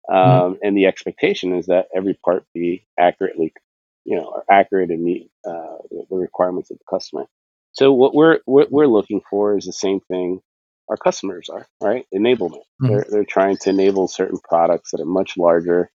[0.09, 0.15] Mm-hmm.
[0.15, 0.67] Um, mm-hmm.
[0.67, 3.53] And the expectation is that every part be accurately,
[4.03, 7.25] you know, accurate and meet uh, the requirements of the customer.
[7.71, 10.41] So what we're what we're looking for is the same thing
[10.89, 12.05] our customers are, right?
[12.13, 12.63] Enablement.
[12.81, 12.87] Mm-hmm.
[12.87, 15.91] They're they're trying to enable certain products that are much larger,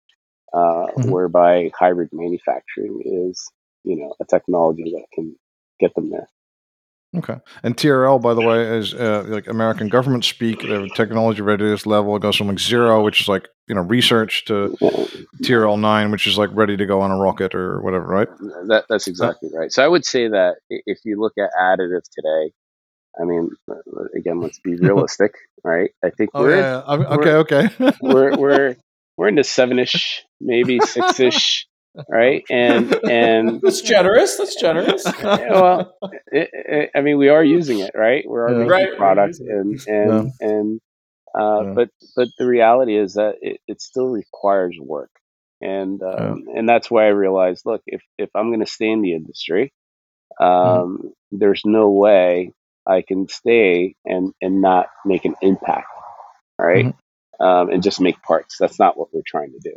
[0.53, 1.11] uh, mm-hmm.
[1.11, 3.49] whereby hybrid manufacturing is,
[3.83, 5.35] you know, a technology that can
[5.79, 6.27] get them there.
[7.15, 7.37] Okay.
[7.63, 10.59] And TRL, by the way, is uh, like American government speak.
[10.59, 14.75] The technology readiness level goes from like zero, which is like you know research, to
[15.41, 18.27] TRL nine, which is like ready to go on a rocket or whatever, right?
[18.67, 19.71] That, that's exactly right.
[19.71, 22.53] So I would say that if you look at additive today,
[23.19, 23.49] I mean,
[24.15, 25.91] again, let's be realistic, right?
[26.03, 26.93] I think oh, we're yeah, yeah.
[26.93, 27.69] okay, we're, okay.
[28.01, 28.75] we're we're
[29.17, 31.67] we're into seven ish, maybe six ish
[32.09, 32.43] right?
[32.49, 34.37] And and that's generous.
[34.37, 35.03] That's generous.
[35.23, 35.95] well,
[36.31, 38.23] it, it, I mean, we are using it, right?
[38.27, 38.57] We're yeah.
[38.57, 38.97] making right.
[38.97, 40.47] product, and and yeah.
[40.47, 40.81] and
[41.37, 41.73] uh, yeah.
[41.73, 45.11] but but the reality is that it, it still requires work,
[45.61, 49.01] and um, and that's why I realized, look, if if I'm going to stay in
[49.01, 49.73] the industry,
[50.39, 50.45] mm-hmm.
[50.45, 52.53] um, mm there's no way
[52.87, 55.87] I can stay and and not make an impact,
[56.59, 56.85] right?
[56.85, 57.45] Mm-hmm.
[57.45, 58.57] Um, and just make parts.
[58.59, 59.75] That's not what we're trying to do.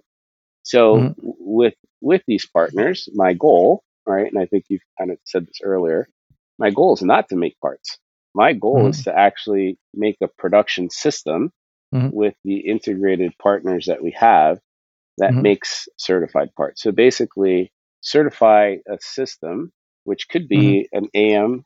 [0.62, 1.30] So mm-hmm.
[1.38, 5.60] with with these partners, my goal, right, and I think you've kind of said this
[5.62, 6.08] earlier,
[6.58, 7.98] my goal is not to make parts.
[8.34, 8.90] My goal mm-hmm.
[8.90, 11.52] is to actually make a production system
[11.94, 12.14] mm-hmm.
[12.14, 14.60] with the integrated partners that we have
[15.18, 15.42] that mm-hmm.
[15.42, 16.82] makes certified parts.
[16.82, 19.72] So basically, certify a system,
[20.04, 21.04] which could be mm-hmm.
[21.04, 21.64] an AM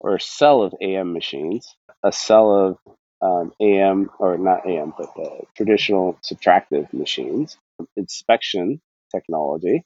[0.00, 2.78] or a cell of AM machines, a cell of
[3.20, 7.58] um, AM or not AM, but uh, traditional subtractive machines,
[7.96, 8.80] inspection
[9.10, 9.84] technology,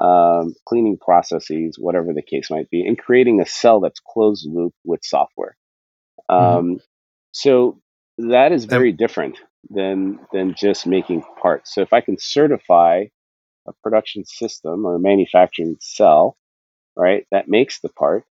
[0.00, 4.74] um, cleaning processes, whatever the case might be, and creating a cell that's closed loop
[4.84, 5.56] with software.
[6.30, 6.44] Mm-hmm.
[6.44, 6.76] Um, mm-hmm.
[7.32, 7.80] So
[8.18, 9.38] that is very different
[9.70, 11.74] than than just making parts.
[11.74, 13.04] So if I can certify
[13.68, 16.36] a production system or a manufacturing cell,
[16.96, 18.24] right, that makes the part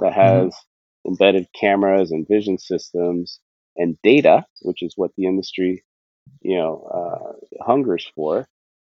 [0.00, 0.20] that mm-hmm.
[0.20, 1.12] has mm-hmm.
[1.12, 3.40] embedded cameras and vision systems
[3.76, 5.84] and data, which is what the industry,
[6.42, 8.46] you know, uh, hungers for,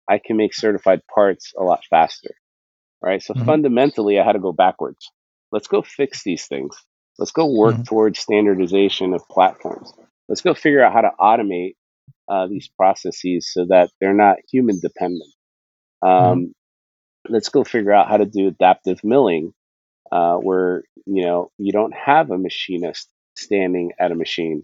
[0.09, 2.31] I can make certified parts a lot faster.
[3.01, 3.21] Right.
[3.21, 3.45] So mm-hmm.
[3.45, 5.11] fundamentally, I had to go backwards.
[5.51, 6.75] Let's go fix these things.
[7.19, 7.83] Let's go work mm-hmm.
[7.83, 9.93] towards standardization of platforms.
[10.27, 11.75] Let's go figure out how to automate
[12.27, 15.31] uh, these processes so that they're not human dependent.
[16.01, 17.33] Um, mm-hmm.
[17.33, 19.53] Let's go figure out how to do adaptive milling,
[20.11, 24.63] uh, where you know you don't have a machinist standing at a machine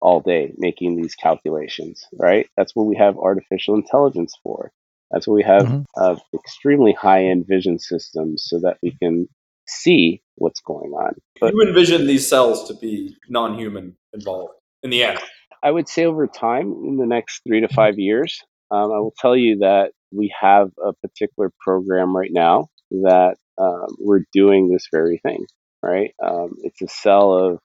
[0.00, 2.46] all day making these calculations, right?
[2.56, 4.72] That's what we have artificial intelligence for.
[5.10, 5.82] That's what we have mm-hmm.
[5.96, 9.28] uh, extremely high end vision systems so that we can
[9.66, 11.14] see what's going on.
[11.40, 15.18] But you envision these cells to be non human involved in the end?
[15.62, 19.14] I would say over time, in the next three to five years, um, I will
[19.18, 24.86] tell you that we have a particular program right now that um, we're doing this
[24.92, 25.46] very thing,
[25.82, 26.14] right?
[26.22, 27.58] Um, it's a cell of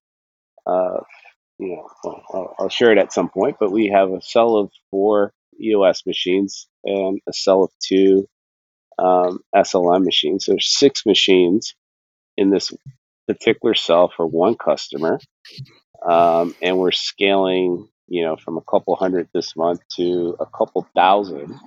[0.68, 1.02] uh,
[1.60, 4.58] you know, well, I'll, I'll, share it at some point, but we have a cell
[4.58, 5.32] of four
[5.62, 8.28] EOS machines and a cell of two
[9.00, 10.46] um, SLM machines.
[10.46, 11.76] So there's six machines
[12.38, 12.74] in this
[13.28, 15.20] particular cell for one customer.
[16.08, 20.88] Um, and we're scaling, you know, from a couple hundred this month to a couple
[20.96, 21.58] thousand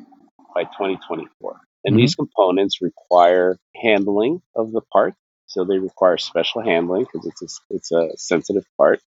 [0.54, 1.60] by 2024.
[1.84, 2.00] And mm-hmm.
[2.00, 5.14] these components require handling of the part.
[5.46, 9.00] So they require special handling because it's a, it's a sensitive part.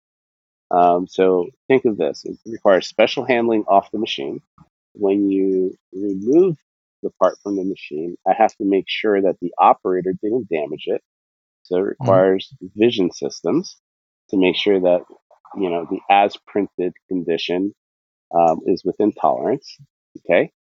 [0.71, 4.41] Um, so think of this: it requires special handling off the machine.
[4.93, 6.57] When you remove
[7.03, 10.85] the part from the machine, I have to make sure that the operator didn't damage
[10.87, 11.03] it.
[11.65, 11.89] So it mm-hmm.
[12.05, 12.81] requires mm-hmm.
[12.81, 13.77] vision systems
[14.31, 15.03] to make sure that
[15.57, 17.75] you know the as printed condition
[18.35, 19.77] um, is within tolerance.
[20.19, 20.53] Okay.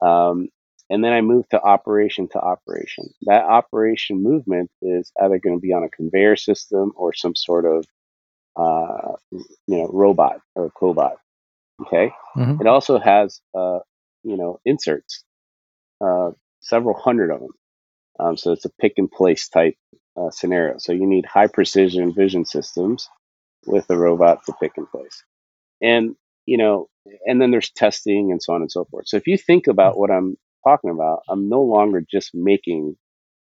[0.00, 0.48] Um,
[0.90, 3.10] and then I move to operation to operation.
[3.22, 7.66] That operation movement is either going to be on a conveyor system or some sort
[7.66, 7.84] of
[8.58, 11.16] uh, you know, robot or cobot.
[11.82, 12.12] Okay.
[12.36, 12.60] Mm-hmm.
[12.60, 13.78] It also has, uh,
[14.24, 15.24] you know, inserts,
[16.04, 17.50] uh, several hundred of them.
[18.18, 19.76] Um, so it's a pick and place type
[20.16, 20.78] uh, scenario.
[20.78, 23.08] So you need high precision vision systems
[23.64, 25.22] with a robot to pick and place.
[25.80, 26.88] And, you know,
[27.26, 29.06] and then there's testing and so on and so forth.
[29.06, 32.96] So if you think about what I'm talking about, I'm no longer just making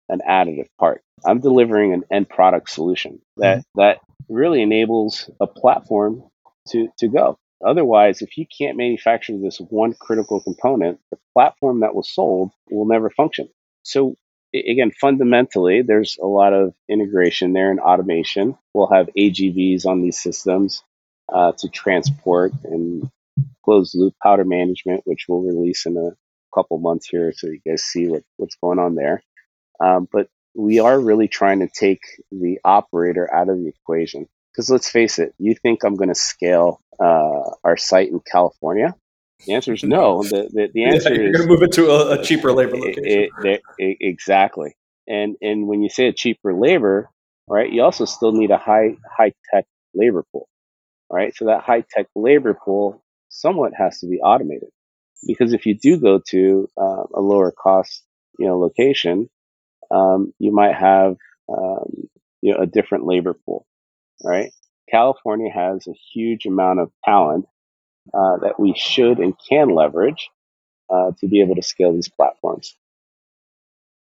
[0.10, 1.02] an additive part.
[1.26, 3.82] I'm delivering an end product solution that mm-hmm.
[3.82, 4.00] that
[4.30, 6.24] really enables a platform
[6.70, 7.38] to to go.
[7.66, 12.86] Otherwise, if you can't manufacture this one critical component, the platform that was sold will
[12.86, 13.50] never function.
[13.84, 14.16] So
[14.54, 18.58] again, fundamentally, there's a lot of integration there and automation.
[18.74, 20.84] We'll have AGVs on these systems
[21.34, 23.10] uh, to transport and
[23.64, 26.12] closed loop powder management, which we'll release in a
[26.56, 29.22] couple months here, so you guys see what, what's going on there.
[29.80, 34.28] Um, but we are really trying to take the operator out of the equation.
[34.52, 38.96] Because let's face it, you think I'm going to scale uh, our site in California?
[39.46, 40.24] The answer is no.
[40.30, 42.54] The the, the answer yeah, you're is going to move it to a, a cheaper
[42.54, 43.04] labor location.
[43.06, 44.76] It, it, it, exactly.
[45.08, 47.10] And and when you say a cheaper labor,
[47.48, 50.48] right, you also still need a high high tech labor pool,
[51.12, 51.36] right?
[51.36, 54.70] So that high tech labor pool somewhat has to be automated
[55.26, 58.04] because if you do go to uh, a lower cost
[58.40, 59.30] you know location,
[59.92, 61.18] um, you might have
[61.50, 62.08] um,
[62.42, 63.66] you know a different labor pool,
[64.24, 64.52] right?
[64.90, 67.46] California has a huge amount of talent
[68.14, 70.30] uh, that we should and can leverage
[70.90, 72.76] uh, to be able to scale these platforms.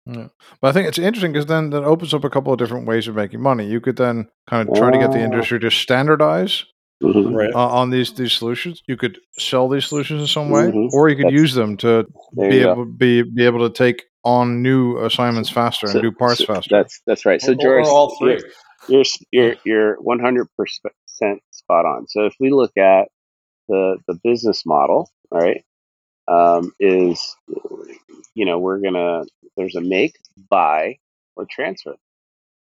[0.05, 0.27] Yeah.
[0.61, 3.07] But I think it's interesting because then that opens up a couple of different ways
[3.07, 3.67] of making money.
[3.67, 6.63] You could then kind of try to get the industry to standardize
[7.01, 7.35] mm-hmm.
[7.35, 7.53] right.
[7.53, 8.81] uh, on these these solutions.
[8.87, 10.95] You could sell these solutions in some way, mm-hmm.
[10.95, 12.05] or you could That's, use them to
[12.35, 16.39] be able be be able to take on new assignments faster so, and do parts
[16.39, 16.69] so faster.
[16.75, 17.41] That's that's right.
[17.41, 18.41] So Joris, all three.
[18.87, 22.07] You're you're you're 100 percent spot on.
[22.07, 23.09] So if we look at
[23.67, 25.63] the the business model, right,
[26.27, 27.35] um, is
[28.33, 29.23] you know we're gonna
[29.55, 30.17] there's a make,
[30.49, 30.97] buy,
[31.35, 31.95] or transfer.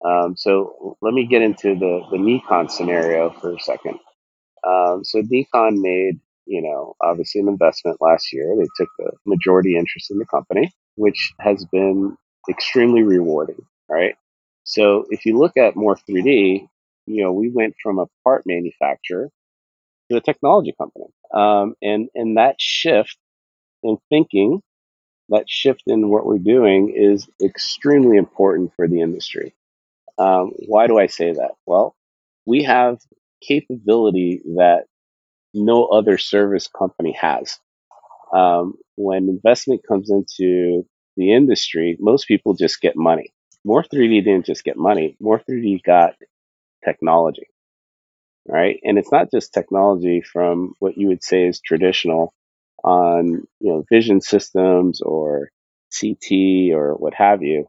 [0.05, 3.99] Um, so let me get into the the Nikon scenario for a second.
[4.67, 8.55] Um, so Nikon made you know obviously an investment last year.
[8.57, 12.17] They took the majority interest in the company, which has been
[12.51, 14.15] extremely rewarding, right?
[14.65, 16.69] So if you look at Morf3D,
[17.07, 19.31] you know we went from a part manufacturer
[20.11, 21.07] to a technology company.
[21.33, 23.17] Um, and, and that shift
[23.83, 24.63] in thinking,
[25.29, 29.55] that shift in what we're doing is extremely important for the industry.
[30.19, 31.53] Um, why do I say that?
[31.67, 31.95] Well,
[32.47, 32.99] we have
[33.47, 34.85] capability that
[35.55, 37.59] no other service company has.
[38.35, 40.85] Um, when investment comes into
[41.17, 43.33] the industry, most people just get money.
[43.67, 45.17] Morf3D didn't just get money.
[45.23, 46.15] Morf3D got
[46.85, 47.43] technology
[48.47, 48.79] right?
[48.83, 52.35] And it's not just technology from what you would say is traditional
[52.85, 55.51] on, you know, vision systems or
[55.99, 57.67] CT or what have you.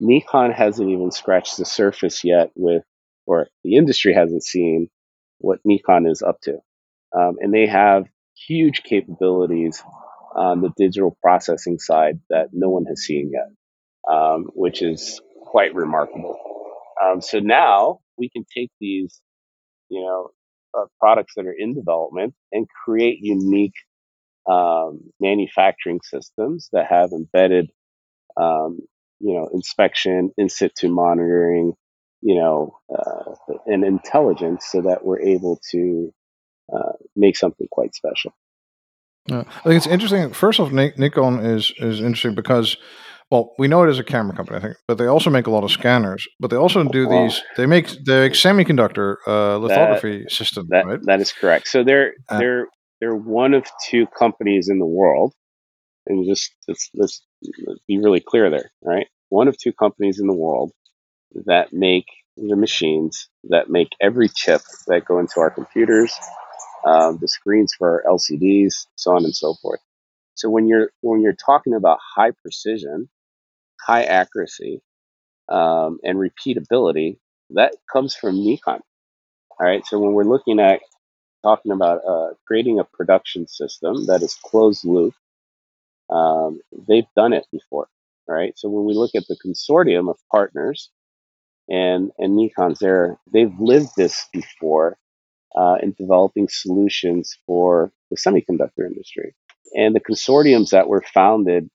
[0.00, 2.84] Nikon hasn't even scratched the surface yet with,
[3.30, 4.88] or the industry hasn't seen
[5.38, 6.58] what Nikon is up to.
[7.16, 9.82] Um, and they have huge capabilities
[10.36, 13.50] on the digital processing side that no one has seen yet,
[14.12, 16.38] um, which is quite remarkable.
[17.02, 19.20] Um, so now we can take these
[19.90, 20.30] you know,
[20.78, 23.74] uh, products that are in development and create unique
[24.50, 27.70] um, manufacturing systems that have embedded,
[28.36, 28.80] um,
[29.20, 31.74] you know, inspection, in situ monitoring,
[32.22, 36.12] you know, uh, and intelligence so that we're able to
[36.72, 38.32] uh, make something quite special.
[39.26, 39.44] Yeah.
[39.46, 40.32] I think it's interesting.
[40.32, 42.76] First off, Nikon is is interesting because
[43.30, 45.50] well, we know it is a camera company, I think, but they also make a
[45.50, 46.26] lot of scanners.
[46.40, 47.40] But they also do these.
[47.56, 50.98] They make the semiconductor uh, lithography that, system, that, right?
[51.04, 51.68] That is correct.
[51.68, 52.66] So they're uh, they're
[53.00, 55.32] they're one of two companies in the world,
[56.06, 57.24] and just let's, let's
[57.86, 59.06] be really clear there, right?
[59.28, 60.72] One of two companies in the world
[61.46, 66.12] that make the machines that make every chip that go into our computers,
[66.86, 69.80] um, the screens for our LCDs, so on and so forth.
[70.34, 73.08] So when you're when you're talking about high precision,
[73.80, 74.82] high accuracy,
[75.48, 77.18] um, and repeatability,
[77.50, 78.80] that comes from Nikon.
[79.58, 79.84] All right.
[79.86, 80.80] So when we're looking at
[81.42, 85.14] talking about uh, creating a production system that is closed loop,
[86.10, 87.88] um, they've done it before.
[88.28, 88.52] All right.
[88.58, 90.90] So when we look at the consortium of partners,
[91.70, 94.98] and and Nikon's there, they've lived this before
[95.56, 99.34] uh, in developing solutions for the semiconductor industry.
[99.74, 101.70] And the consortiums that were founded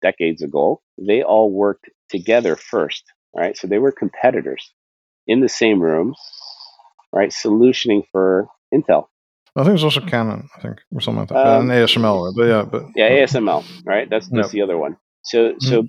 [0.00, 3.04] decades ago, they all worked together first,
[3.36, 3.56] right?
[3.56, 4.72] So they were competitors
[5.26, 6.14] in the same room,
[7.12, 7.30] right?
[7.30, 9.06] Solutioning for Intel.
[9.56, 11.46] I think it's also Canon, I think, or something like that.
[11.46, 14.08] Um, and ASML, but yeah, but yeah, ASML, right?
[14.08, 14.52] That's that's yep.
[14.52, 14.96] the other one.
[15.22, 15.66] So mm-hmm.
[15.66, 15.88] so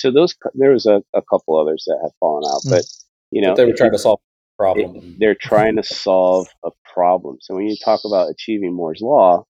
[0.00, 2.70] so those there was a, a couple others that have fallen out, mm-hmm.
[2.70, 2.84] but
[3.30, 4.96] you know but they were trying to solve a problem.
[4.96, 7.38] It, they're trying to solve a problem.
[7.40, 9.44] So when you talk about achieving Moore's law,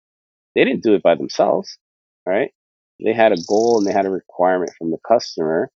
[0.55, 1.79] they didn't do it by themselves,
[2.27, 2.53] right?
[3.05, 5.71] they had a goal and they had a requirement from the customer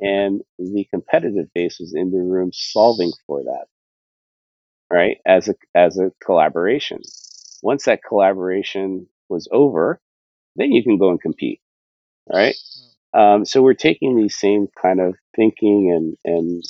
[0.00, 3.66] and the competitive base was in the room solving for that
[4.90, 7.00] right as a as a collaboration
[7.62, 10.00] once that collaboration was over
[10.56, 11.60] then you can go and compete
[12.32, 12.56] right
[13.14, 16.62] Um, so we're taking these same kind of thinking and and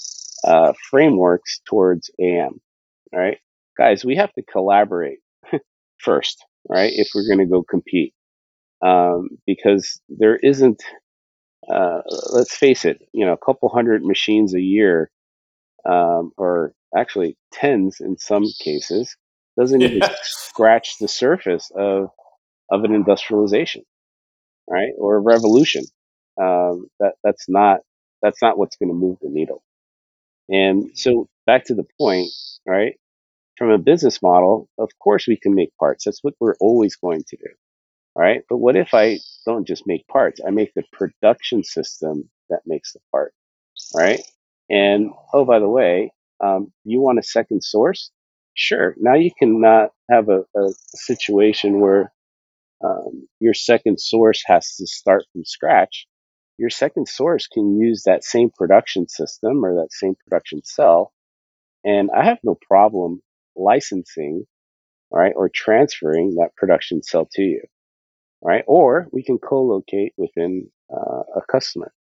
[0.45, 2.61] uh, frameworks towards AM.
[3.13, 3.39] Right,
[3.77, 5.19] guys, we have to collaborate
[5.99, 6.93] first, right?
[6.95, 8.15] If we're going to go compete,
[8.83, 10.83] um, because there isn't.
[11.73, 12.01] Uh,
[12.33, 15.09] let's face it, you know, a couple hundred machines a year,
[15.89, 19.17] um, or actually tens in some cases,
[19.57, 22.11] doesn't even scratch the surface of
[22.71, 23.85] of an industrialization,
[24.69, 25.85] right, or a revolution.
[26.41, 27.81] Um, that that's not
[28.23, 29.63] that's not what's going to move the needle.
[30.49, 32.31] And so back to the point,
[32.67, 32.95] right?
[33.59, 36.05] From a business model, of course we can make parts.
[36.05, 37.49] That's what we're always going to do.
[38.17, 38.43] Right.
[38.49, 40.41] But what if I don't just make parts?
[40.47, 43.33] I make the production system that makes the part.
[43.95, 44.21] Right.
[44.69, 46.13] And oh, by the way,
[46.43, 48.11] um, you want a second source?
[48.55, 48.95] Sure.
[48.99, 52.13] Now you cannot have a, a situation where
[52.85, 56.07] um, your second source has to start from scratch.
[56.59, 61.13] Your second source can use that same production system or that same production cell.
[61.85, 63.23] And I have no problem
[63.57, 64.45] licensing,
[65.11, 67.63] right, or transferring that production cell to you,
[68.43, 68.65] right?
[68.67, 71.93] Or we can co-locate within uh, a customer.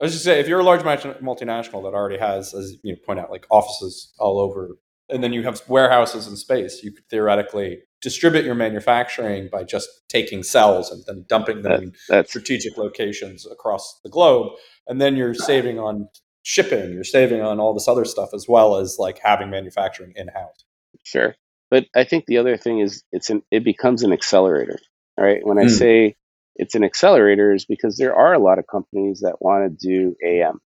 [0.00, 3.20] I was just say, if you're a large multinational that already has, as you point
[3.20, 4.76] out, like offices all over,
[5.08, 9.88] and then you have warehouses and space, you could theoretically distribute your manufacturing by just
[10.08, 14.52] taking cells and then dumping them that, in strategic locations across the globe,
[14.86, 16.06] and then you're saving on
[16.42, 20.28] shipping, you're saving on all this other stuff as well as like having manufacturing in
[20.28, 20.64] house.
[21.02, 21.34] Sure,
[21.70, 24.78] but I think the other thing is it's an it becomes an accelerator,
[25.18, 25.44] right?
[25.44, 25.70] When I mm.
[25.70, 26.16] say
[26.56, 30.14] it's an accelerator is because there are a lot of companies that want to do
[30.22, 30.60] AM,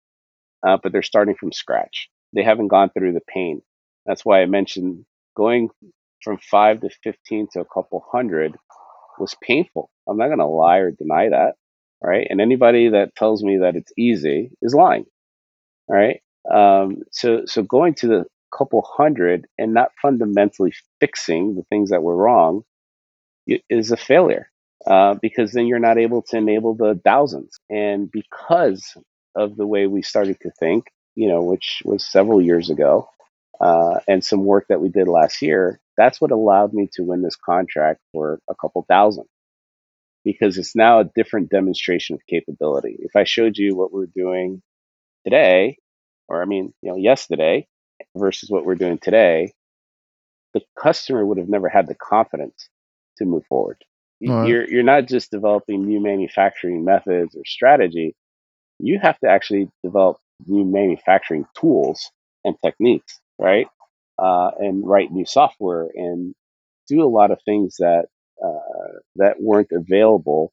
[0.67, 2.09] uh, but they're starting from scratch.
[2.33, 3.61] They haven't gone through the pain.
[4.07, 5.69] That's why I mentioned going
[6.23, 8.55] from five to 15 to a couple hundred
[9.19, 9.89] was painful.
[10.07, 11.55] I'm not going to lie or deny that.
[12.01, 12.27] Right.
[12.29, 15.05] And anybody that tells me that it's easy is lying.
[15.89, 16.21] Right.
[16.53, 22.03] Um, so, so going to the couple hundred and not fundamentally fixing the things that
[22.03, 22.63] were wrong
[23.69, 24.49] is a failure
[24.85, 27.59] uh, because then you're not able to enable the thousands.
[27.69, 28.95] And because
[29.35, 33.09] of the way we started to think, you know, which was several years ago,
[33.59, 37.21] uh, and some work that we did last year, that's what allowed me to win
[37.21, 39.25] this contract for a couple thousand
[40.23, 42.97] because it's now a different demonstration of capability.
[42.99, 44.61] If I showed you what we're doing
[45.23, 45.77] today,
[46.27, 47.67] or I mean, you know, yesterday
[48.15, 49.53] versus what we're doing today,
[50.53, 52.69] the customer would have never had the confidence
[53.17, 53.77] to move forward.
[54.21, 54.47] Right.
[54.47, 58.15] You're you're not just developing new manufacturing methods or strategy.
[58.79, 62.11] You have to actually develop new manufacturing tools
[62.43, 63.67] and techniques, right?
[64.19, 66.33] Uh, and write new software and
[66.87, 68.05] do a lot of things that
[68.43, 70.51] uh, that weren't available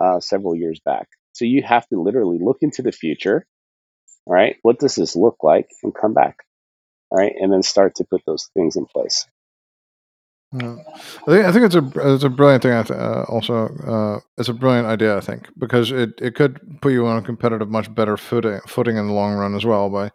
[0.00, 1.08] uh, several years back.
[1.32, 3.46] So you have to literally look into the future,
[4.26, 4.56] right?
[4.62, 6.36] What does this look like, and come back,
[7.10, 7.32] right?
[7.40, 9.26] And then start to put those things in place.
[10.52, 10.76] Yeah.
[11.26, 12.72] I think I think it's a it's a brilliant thing.
[12.72, 15.16] Uh, also, uh, it's a brilliant idea.
[15.16, 18.96] I think because it, it could put you on a competitive, much better footing footing
[18.96, 20.10] in the long run as well by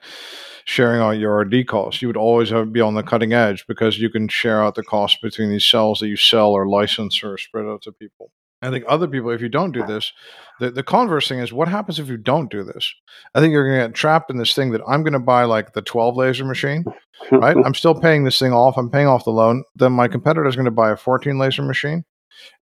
[0.65, 2.01] sharing out your R&D costs.
[2.01, 4.83] You would always have, be on the cutting edge because you can share out the
[4.83, 8.31] costs between these cells that you sell or license or spread out to people.
[8.63, 10.13] I think other people, if you don't do this,
[10.61, 12.93] the, the converse thing is what happens if you don't do this?
[13.35, 15.43] I think you're going to get trapped in this thing that I'm going to buy
[15.43, 16.85] like the 12 laser machine,
[17.31, 17.57] right?
[17.65, 18.77] I'm still paying this thing off.
[18.77, 19.65] I'm paying off the loan.
[19.75, 22.05] Then my competitor is going to buy a 14 laser machine.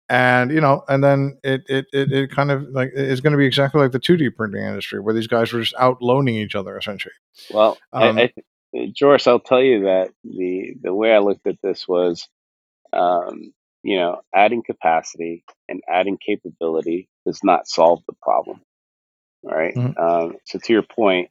[0.09, 3.37] And, you know, and then it, it, it, it kind of like it's going to
[3.37, 6.55] be exactly like the 2D printing industry where these guys were just out loaning each
[6.55, 7.13] other essentially.
[7.51, 8.31] Well, um, I,
[8.73, 12.27] I, Joris, I'll tell you that the, the way I looked at this was,
[12.93, 13.53] um,
[13.83, 18.61] you know, adding capacity and adding capability does not solve the problem.
[19.43, 19.75] Right.
[19.75, 20.01] Mm-hmm.
[20.01, 21.29] Um, so to your point,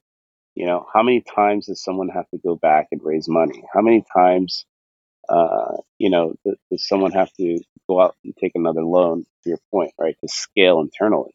[0.54, 3.62] you know, how many times does someone have to go back and raise money?
[3.72, 4.64] How many times,
[5.28, 9.24] uh, you know, does, does someone have to go out and take another loan?
[9.44, 11.32] To your point, right, to scale internally,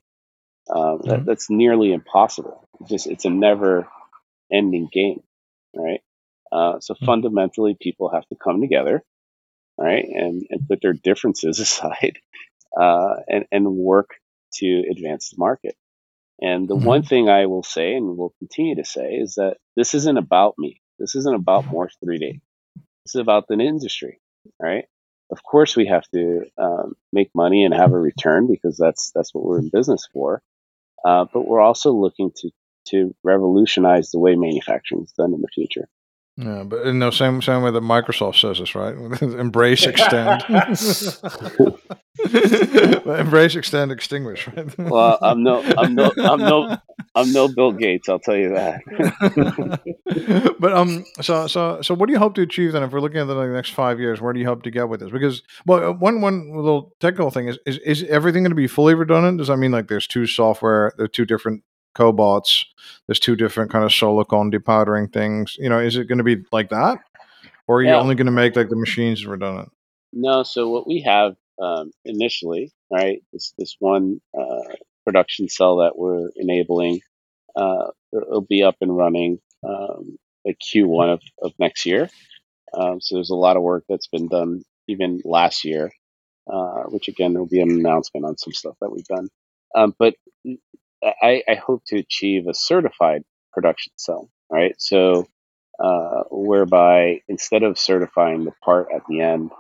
[0.70, 1.10] um, mm-hmm.
[1.10, 2.68] that, that's nearly impossible.
[2.82, 5.24] It's just it's a never-ending game,
[5.76, 6.02] right?
[6.52, 7.06] Uh, so mm-hmm.
[7.06, 9.04] fundamentally, people have to come together
[9.82, 10.06] right?
[10.06, 12.20] And, and put their differences aside
[12.80, 14.12] uh, and, and work
[14.56, 15.76] to advance the market.
[16.42, 16.86] And the mm-hmm.
[16.86, 20.56] one thing I will say and will continue to say is that this isn't about
[20.58, 20.82] me.
[20.98, 22.42] This isn't about Morph 3D.
[23.06, 24.20] This is about the industry,
[24.60, 24.86] right?
[25.32, 29.34] Of course, we have to um, make money and have a return because that's that's
[29.34, 30.42] what we're in business for.
[31.06, 32.52] Uh, but we're also looking to
[32.90, 35.88] to revolutionize the way manufacturing is done in the future.
[36.38, 38.96] Yeah, but in the same same way that Microsoft says this, right?
[39.22, 40.44] Embrace, extend.
[43.06, 44.48] Embrace, extend, extinguish.
[44.48, 44.78] Right?
[44.78, 46.78] Well, I'm no, I'm no, I'm no,
[47.14, 48.08] I'm no Bill Gates.
[48.08, 50.56] I'll tell you that.
[50.60, 52.84] but um, so so so, what do you hope to achieve then?
[52.84, 55.02] If we're looking at the next five years, where do you hope to get with
[55.02, 55.12] this?
[55.12, 58.68] Because well, uh, one one little technical thing is is, is everything going to be
[58.68, 59.40] fully redundant?
[59.40, 61.64] Does that mean like there's two software, there's two different
[61.96, 62.64] cobots,
[63.08, 65.58] there's two different kind of silicon depowdering things?
[65.60, 67.00] You know, is it going to be like that,
[67.68, 68.00] or are you Yeah.
[68.00, 69.72] only going to make like the machines redundant?
[70.14, 74.74] No, so what we have um, initially, right, this this one uh,
[75.06, 77.02] production cell that we're enabling,
[77.56, 82.10] uh, it'll be up and running um, like Q1 of, of next year.
[82.74, 85.92] Um, so there's a lot of work that's been done even last year,
[86.52, 89.28] uh, which again will be an announcement on some stuff that we've done.
[89.76, 90.16] Um, but
[91.04, 93.24] I, I hope to achieve a certified
[93.54, 94.76] production cell, right?
[94.78, 95.28] So
[95.84, 99.52] uh, whereby instead of certifying the part at the end,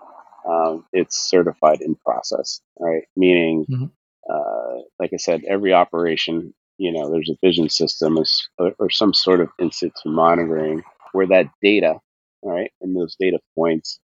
[0.47, 3.03] um, it's certified in process, right?
[3.15, 3.91] Meaning, Mhm.
[4.31, 8.17] Uh, like I said, every operation, you know, there's a vision system
[8.57, 11.95] or, or some sort of in situ monitoring where that data,
[12.43, 13.99] right, and those data points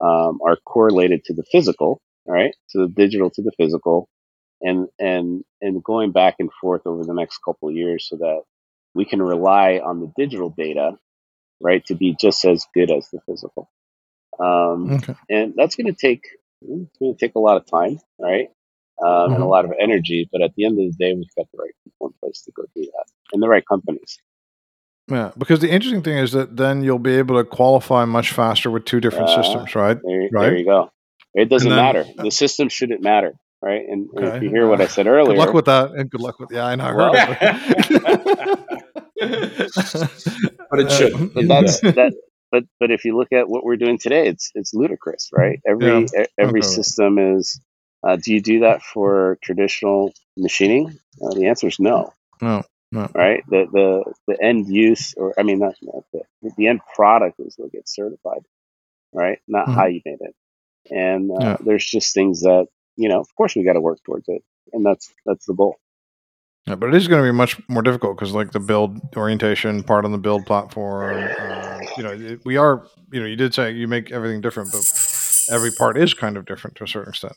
[0.00, 2.54] um, are correlated to the physical, right?
[2.70, 4.08] to the digital to the physical,
[4.60, 8.42] and and and going back and forth over the next couple of years, so that
[8.94, 10.92] we can rely on the digital data,
[11.60, 13.68] right, to be just as good as the physical.
[14.38, 15.14] Um, Okay.
[15.30, 16.24] and that's going to take
[16.62, 18.48] it's going to take a lot of time, right?
[19.02, 19.48] Um, and a Mhm.
[19.50, 20.28] lot of energy.
[20.30, 22.52] But at the end of the day, we've got the right people in place to
[22.52, 24.18] go do that, and the right companies.
[25.10, 28.70] Yeah, because the interesting thing is that then you'll be able to qualify much faster
[28.70, 29.98] with two different Uh, systems, right?
[30.02, 30.46] There, Right.
[30.46, 30.90] there you go.
[31.34, 32.04] It doesn't then- matter.
[32.16, 33.82] The system shouldn't matter, right?
[33.86, 36.20] And, and if you hear what I said earlier, Good luck with that, and good
[36.22, 36.50] luck with.
[36.52, 36.84] Yeah, I know.
[36.84, 37.12] I Well-
[40.70, 41.12] But it should.
[41.34, 42.14] but that's that.
[42.50, 45.60] But but if you look at what we're doing today, it's it's ludicrous, right?
[45.66, 46.24] Every Yeah.
[46.38, 46.68] every Okay.
[46.68, 47.60] system is.
[48.04, 50.98] Uh, do you do that for traditional machining?
[51.22, 52.12] Uh, the answer is no.
[52.42, 53.08] No, no.
[53.14, 53.42] right?
[53.48, 56.22] The the the end use, or I mean, not, not the
[56.56, 58.44] the end product is what gets certified,
[59.12, 59.38] right?
[59.48, 60.34] Not how you made it.
[60.90, 61.42] And uh, Mm-hmm.
[61.42, 61.56] Yeah.
[61.60, 63.20] there's just things that you know.
[63.20, 64.42] Of course, we got to work towards it,
[64.72, 65.76] and that's that's the goal.
[66.66, 69.82] Yeah, but it is going to be much more difficult because, like, the build orientation
[69.82, 71.28] part on the build platform.
[71.38, 72.86] Uh, you know, it, we are.
[73.12, 76.46] You know, you did say you make everything different, but every part is kind of
[76.46, 77.34] different to a certain extent.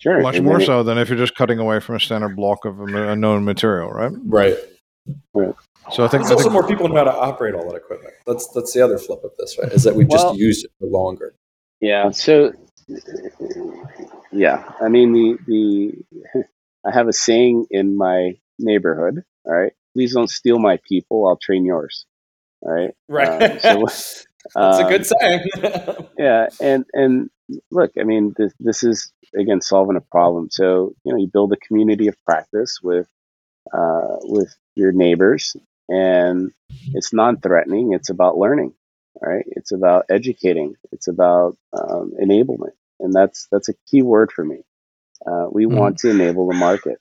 [0.00, 2.00] Sure, Much and more then it- so than if you're just cutting away from a
[2.00, 4.12] standard block of a, a known material, right?
[4.24, 4.56] Right.
[5.34, 5.54] Right.
[5.90, 8.12] So I think, There's I also more people know how to operate all that equipment.
[8.26, 9.72] That's that's the other flip of this, right?
[9.72, 11.34] Is that we just Well- use it for longer.
[11.80, 12.10] Yeah.
[12.10, 12.52] So,
[14.32, 14.70] yeah.
[14.80, 16.44] I mean, the the
[16.86, 19.22] I have a saying in my neighborhood.
[19.44, 19.72] All right.
[19.94, 21.26] Please don't steal my people.
[21.26, 22.04] I'll train yours.
[22.62, 22.90] All right.
[23.08, 23.64] Right.
[23.64, 24.24] Um, so,
[24.54, 25.48] that's a um, good saying.
[26.18, 27.30] yeah and and
[27.70, 30.48] look i mean this this is again solving a problem.
[30.50, 33.08] So you know you build a community of practice with
[33.72, 35.56] uh, with your neighbors
[35.88, 36.52] and
[36.94, 38.72] it's non-threatening it's about learning
[39.20, 39.44] right?
[39.48, 44.58] It's about educating it's about um, enablement and that's that's a key word for me.
[45.26, 45.76] Uh, we Mhm.
[45.78, 46.98] want to enable the market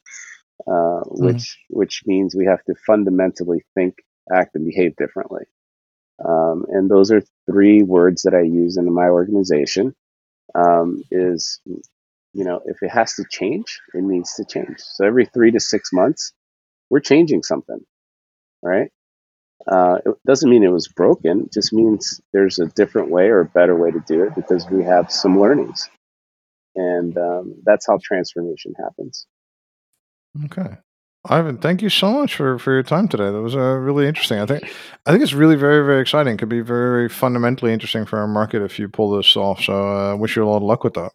[0.68, 3.96] uh, which which means we have to fundamentally think
[4.34, 5.46] act and behave differently.
[6.24, 9.96] Um, and those are three words that I use in my organization.
[10.56, 11.60] Um, is
[12.34, 14.80] you know, if it has to change, it needs to change.
[14.80, 16.34] So every three to six months,
[16.90, 17.80] we're changing something,
[18.62, 18.92] right?
[19.68, 21.42] Uh, it doesn't mean it was broken.
[21.42, 24.70] It just means there's a different way or a better way to do it because
[24.70, 25.90] we have some learnings,
[26.76, 29.26] and um, that's how transformation happens.
[30.46, 30.78] Okay.
[31.26, 33.30] Ivan, thank you so much for, for your time today.
[33.30, 34.40] That was uh, really interesting.
[34.40, 34.64] I think
[35.06, 36.38] I think it's really very very exciting.
[36.38, 39.62] Could be very very fundamentally interesting for our market if you pull this off.
[39.62, 41.12] So I uh, wish you a lot of luck with that.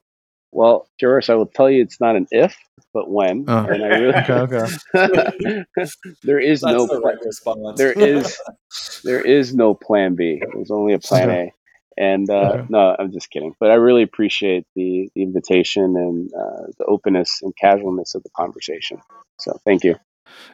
[0.54, 2.54] Well, Joris, I will tell you it's not an if,
[2.92, 3.46] but when.
[3.48, 3.64] Oh.
[3.64, 5.64] and I really, Okay,
[6.22, 7.02] there is That's no the plan.
[7.02, 7.78] right response.
[7.78, 8.38] there is
[9.04, 10.42] there is no plan B.
[10.52, 11.52] There's only a plan A.
[11.96, 12.66] And uh, Okay.
[12.68, 13.54] no, I'm just kidding.
[13.60, 18.30] But I really appreciate the, the invitation and uh, the openness and casualness of the
[18.36, 19.00] conversation.
[19.38, 19.96] So thank you.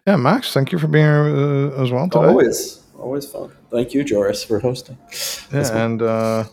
[0.07, 2.27] Yeah, Max, thank you for being here uh, as well today.
[2.27, 3.51] always always fun.
[3.71, 4.99] Thank you, Joris, for hosting.
[5.53, 6.45] Yeah, and uh,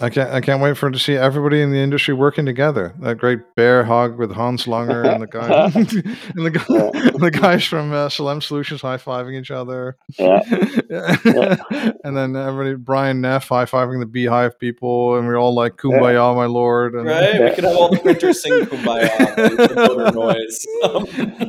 [0.00, 2.94] I can't I can't wait for to see everybody in the industry working together.
[3.00, 7.64] That great bear hug with Hans Langer and the guy and the guy, the guys
[7.64, 9.96] from uh, SLM Solutions high fiving each other.
[10.18, 10.40] Yeah.
[12.04, 16.34] and then everybody Brian Neff high fiving the Beehive people, and we're all like "Kumbaya,
[16.36, 17.40] my lord!" And Right?
[17.40, 20.66] We could have all the printers sing Kumbaya with the motor noise.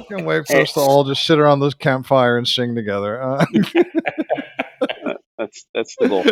[0.08, 3.22] can't wait for us to all just sit around this campfire and sing together.
[3.22, 3.46] Uh,
[5.48, 6.24] That's That's that's the goal.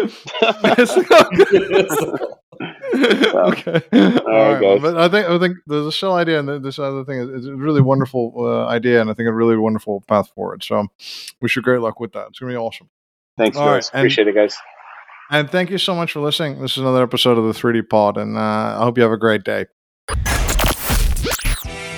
[2.95, 3.81] okay.
[3.91, 7.03] All, All right, right but I think I think the shell idea and this other
[7.03, 10.63] thing is, a really wonderful uh, idea, and I think a really wonderful path forward.
[10.63, 10.87] So,
[11.41, 12.27] wish you great luck with that.
[12.29, 12.89] It's gonna be awesome.
[13.37, 13.91] Thanks, All guys.
[13.93, 14.55] Right, Appreciate it, guys.
[15.31, 16.61] And thank you so much for listening.
[16.61, 19.17] This is another episode of the 3D Pod, and uh, I hope you have a
[19.17, 19.65] great day.